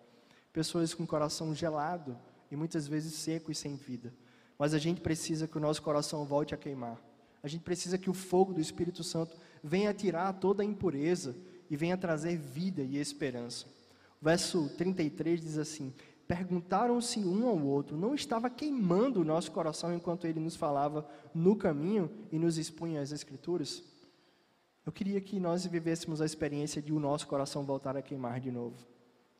[0.51, 2.16] Pessoas com coração gelado
[2.51, 4.14] e muitas vezes seco e sem vida.
[4.59, 6.99] Mas a gente precisa que o nosso coração volte a queimar.
[7.43, 11.37] A gente precisa que o fogo do Espírito Santo venha tirar toda a impureza
[11.68, 13.66] e venha trazer vida e esperança.
[14.18, 15.93] O verso 33 diz assim:
[16.26, 21.55] perguntaram-se um ao outro: não estava queimando o nosso coração enquanto ele nos falava no
[21.55, 23.84] caminho e nos expunha as Escrituras?
[24.87, 28.53] Eu queria que nós vivêssemos a experiência de o nosso coração voltar a queimar de
[28.53, 28.87] novo.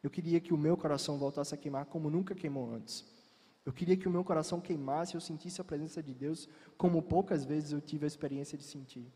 [0.03, 3.05] Eu queria que o meu coração voltasse a queimar como nunca queimou antes.
[3.65, 7.01] Eu queria que o meu coração queimasse e eu sentisse a presença de Deus como
[7.01, 9.07] poucas vezes eu tive a experiência de sentir.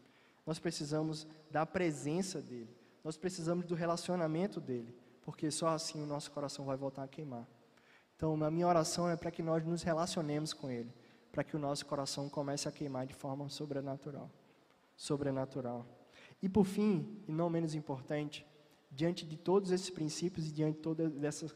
[0.46, 2.70] Nós precisamos da presença dEle.
[3.02, 4.94] Nós precisamos do relacionamento dEle.
[5.22, 7.46] Porque só assim o nosso coração vai voltar a queimar.
[8.16, 10.92] Então, a minha oração é para que nós nos relacionemos com Ele,
[11.32, 14.30] para que o nosso coração comece a queimar de forma sobrenatural.
[14.96, 15.99] Sobrenatural.
[16.42, 18.46] E por fim, e não menos importante,
[18.90, 21.50] diante de todos esses princípios e diante de toda essa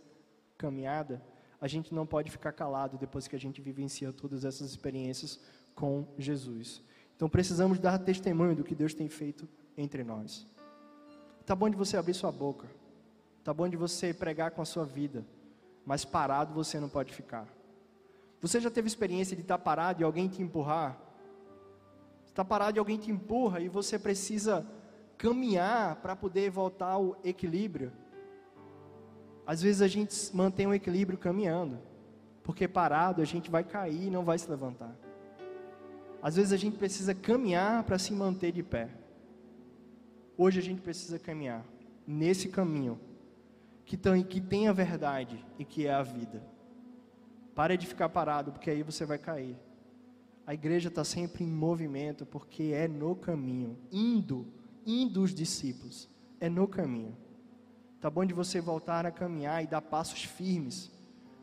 [0.57, 1.23] caminhada,
[1.61, 5.41] a gente não pode ficar calado depois que a gente vivencia todas essas experiências
[5.75, 6.83] com Jesus.
[7.17, 10.47] Então precisamos dar testemunho do que Deus tem feito entre nós.
[11.47, 12.69] Tá bom de você abrir sua boca.
[13.43, 15.25] Tá bom de você pregar com a sua vida
[15.85, 17.47] mas parado você não pode ficar.
[18.41, 20.99] Você já teve experiência de estar parado e alguém te empurrar?
[22.35, 24.67] Está parado e alguém te empurra e você precisa
[25.17, 27.93] caminhar para poder voltar ao equilíbrio.
[29.47, 31.79] Às vezes a gente mantém o equilíbrio caminhando,
[32.43, 34.97] porque parado a gente vai cair e não vai se levantar.
[36.21, 38.89] Às vezes a gente precisa caminhar para se manter de pé.
[40.37, 41.65] Hoje a gente precisa caminhar
[42.05, 42.99] nesse caminho
[43.85, 46.43] que tem, que tem a verdade e que é a vida.
[47.55, 49.57] Pare de ficar parado, porque aí você vai cair.
[50.47, 54.47] A igreja está sempre em movimento, porque é no caminho, indo,
[54.85, 57.17] indo os discípulos, é no caminho.
[57.99, 60.93] Tá bom de você voltar a caminhar e dar passos firmes,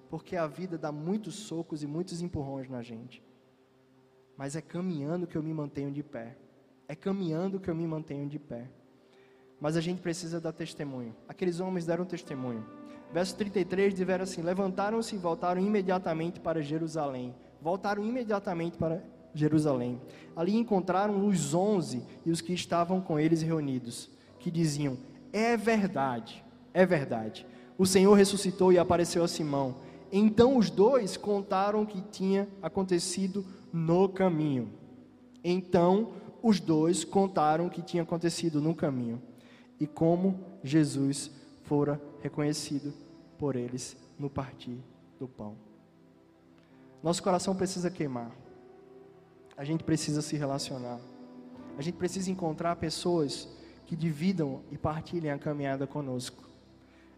[0.07, 3.23] porque a vida dá muitos socos e muitos empurrões na gente.
[4.37, 6.37] Mas é caminhando que eu me mantenho de pé.
[6.87, 8.69] É caminhando que eu me mantenho de pé.
[9.59, 11.15] Mas a gente precisa dar testemunho.
[11.27, 12.63] Aqueles homens deram testemunho.
[13.11, 19.03] Verso 33 disseram assim: Levantaram-se e voltaram imediatamente para Jerusalém voltaram imediatamente para
[19.33, 20.01] Jerusalém.
[20.35, 24.09] Ali encontraram os onze e os que estavam com eles reunidos,
[24.39, 24.97] que diziam:
[25.31, 26.43] É verdade,
[26.73, 27.45] é verdade.
[27.77, 29.75] O Senhor ressuscitou e apareceu a Simão.
[30.11, 34.69] Então os dois contaram o que tinha acontecido no caminho.
[35.43, 36.11] Então
[36.43, 39.21] os dois contaram o que tinha acontecido no caminho
[39.79, 41.31] e como Jesus
[41.63, 42.93] fora reconhecido
[43.37, 44.77] por eles no partir
[45.19, 45.70] do pão.
[47.03, 48.31] Nosso coração precisa queimar.
[49.57, 50.99] A gente precisa se relacionar.
[51.77, 53.47] A gente precisa encontrar pessoas
[53.85, 56.43] que dividam e partilhem a caminhada conosco.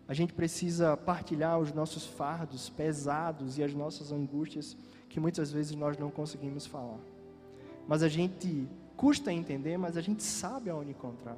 [0.07, 4.75] A gente precisa partilhar os nossos fardos pesados e as nossas angústias
[5.09, 6.99] que muitas vezes nós não conseguimos falar.
[7.88, 11.38] Mas a gente custa entender, mas a gente sabe aonde encontrar.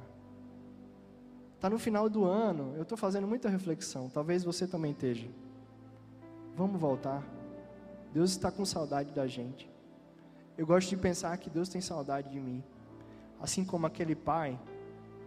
[1.54, 5.28] Está no final do ano, eu estou fazendo muita reflexão, talvez você também esteja.
[6.56, 7.35] Vamos voltar.
[8.12, 9.70] Deus está com saudade da gente.
[10.56, 12.62] Eu gosto de pensar que Deus tem saudade de mim.
[13.40, 14.58] Assim como aquele pai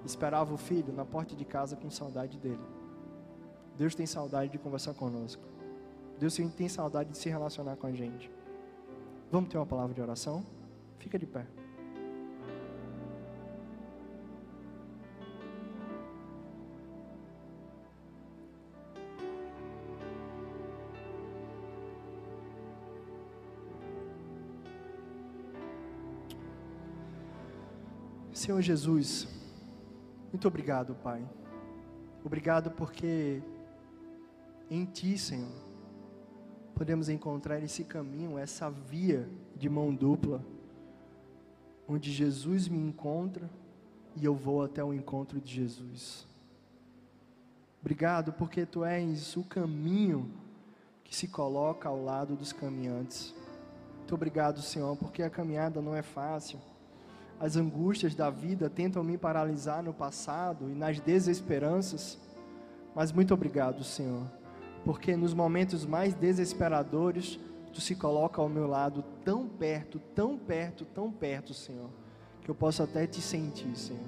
[0.05, 2.63] esperava o filho na porta de casa com saudade dele.
[3.77, 5.43] Deus tem saudade de conversar conosco.
[6.19, 8.29] Deus tem saudade de se relacionar com a gente.
[9.31, 10.45] Vamos ter uma palavra de oração?
[10.97, 11.45] Fica de pé.
[28.49, 29.27] Senhor Jesus,
[30.31, 31.23] muito obrigado, Pai.
[32.25, 33.43] Obrigado porque
[34.71, 35.51] em Ti, Senhor,
[36.73, 40.43] podemos encontrar esse caminho, essa via de mão dupla,
[41.87, 43.47] onde Jesus me encontra
[44.15, 46.27] e eu vou até o encontro de Jesus.
[47.79, 50.27] Obrigado porque Tu és o caminho
[51.03, 53.31] que se coloca ao lado dos caminhantes.
[53.95, 56.59] Muito obrigado, Senhor, porque a caminhada não é fácil
[57.39, 62.19] as angústias da vida tentam me paralisar no passado e nas desesperanças,
[62.93, 64.23] mas muito obrigado, Senhor,
[64.83, 67.39] porque nos momentos mais desesperadores,
[67.73, 71.89] Tu se coloca ao meu lado tão perto, tão perto, tão perto, Senhor,
[72.41, 74.03] que eu posso até te sentir, Senhor.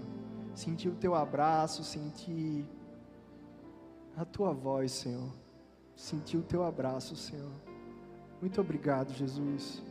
[0.56, 2.66] Sentir o Teu abraço, sentir
[4.18, 5.32] a Tua voz, Senhor.
[5.96, 7.52] Sentir o Teu abraço, Senhor.
[8.42, 9.84] Muito obrigado, Jesus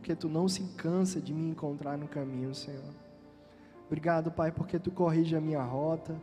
[0.00, 2.94] porque tu não se cansa de me encontrar no caminho, Senhor.
[3.86, 6.16] Obrigado, Pai, porque tu corrige a minha rota.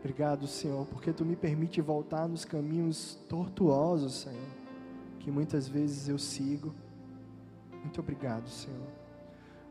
[0.00, 4.48] Obrigado, Senhor, porque tu me permite voltar nos caminhos tortuosos, Senhor,
[5.20, 6.74] que muitas vezes eu sigo.
[7.80, 8.88] Muito obrigado, Senhor.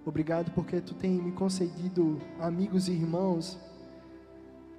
[0.06, 3.60] Obrigado porque tu tem me concedido amigos e irmãos,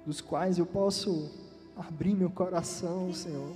[0.03, 1.29] dos quais eu posso
[1.75, 3.51] abrir meu coração, Senhor,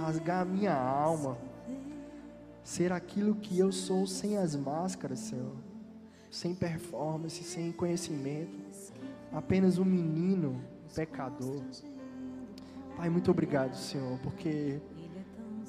[0.00, 1.36] rasgar a minha alma
[2.64, 5.52] ser aquilo que eu sou sem as máscaras, Senhor,
[6.30, 8.56] sem performance, sem conhecimento,
[9.30, 10.58] apenas um menino
[10.94, 11.62] pecador.
[12.96, 14.80] Pai, muito obrigado, Senhor, porque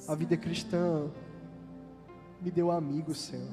[0.08, 1.10] a vida cristã
[2.40, 3.52] me deu amigos, Senhor.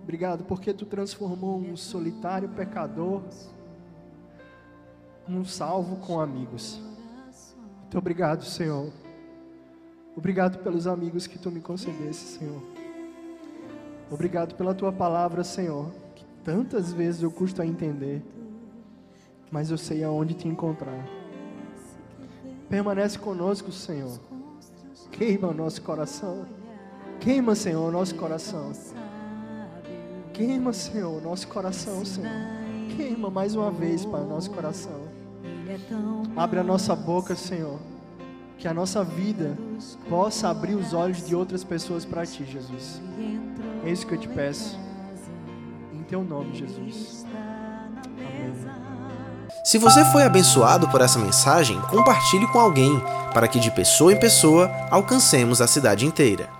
[0.00, 3.22] Obrigado porque tu transformou um solitário pecador
[5.26, 6.80] num salvo com amigos.
[7.82, 8.92] Muito obrigado, Senhor
[10.18, 12.60] Obrigado pelos amigos que tu me concedesse, Senhor.
[14.10, 18.20] Obrigado pela tua palavra, Senhor, que tantas vezes eu custo a entender,
[19.48, 21.06] mas eu sei aonde te encontrar.
[22.68, 24.18] Permanece conosco, Senhor.
[25.12, 26.46] Queima o nosso coração.
[27.20, 28.72] Queima, Senhor, o nosso coração.
[30.32, 32.28] Queima, Senhor, o nosso coração, Senhor.
[32.96, 35.00] Queima mais uma vez para o nosso coração.
[36.34, 37.78] Abre a nossa boca, Senhor
[38.58, 39.56] que a nossa vida
[40.10, 43.00] possa abrir os olhos de outras pessoas para ti, Jesus.
[43.84, 44.78] É isso que eu te peço.
[45.94, 47.24] Em teu nome, Jesus.
[48.04, 48.78] Amém.
[49.64, 53.00] Se você foi abençoado por essa mensagem, compartilhe com alguém,
[53.32, 56.57] para que de pessoa em pessoa alcancemos a cidade inteira.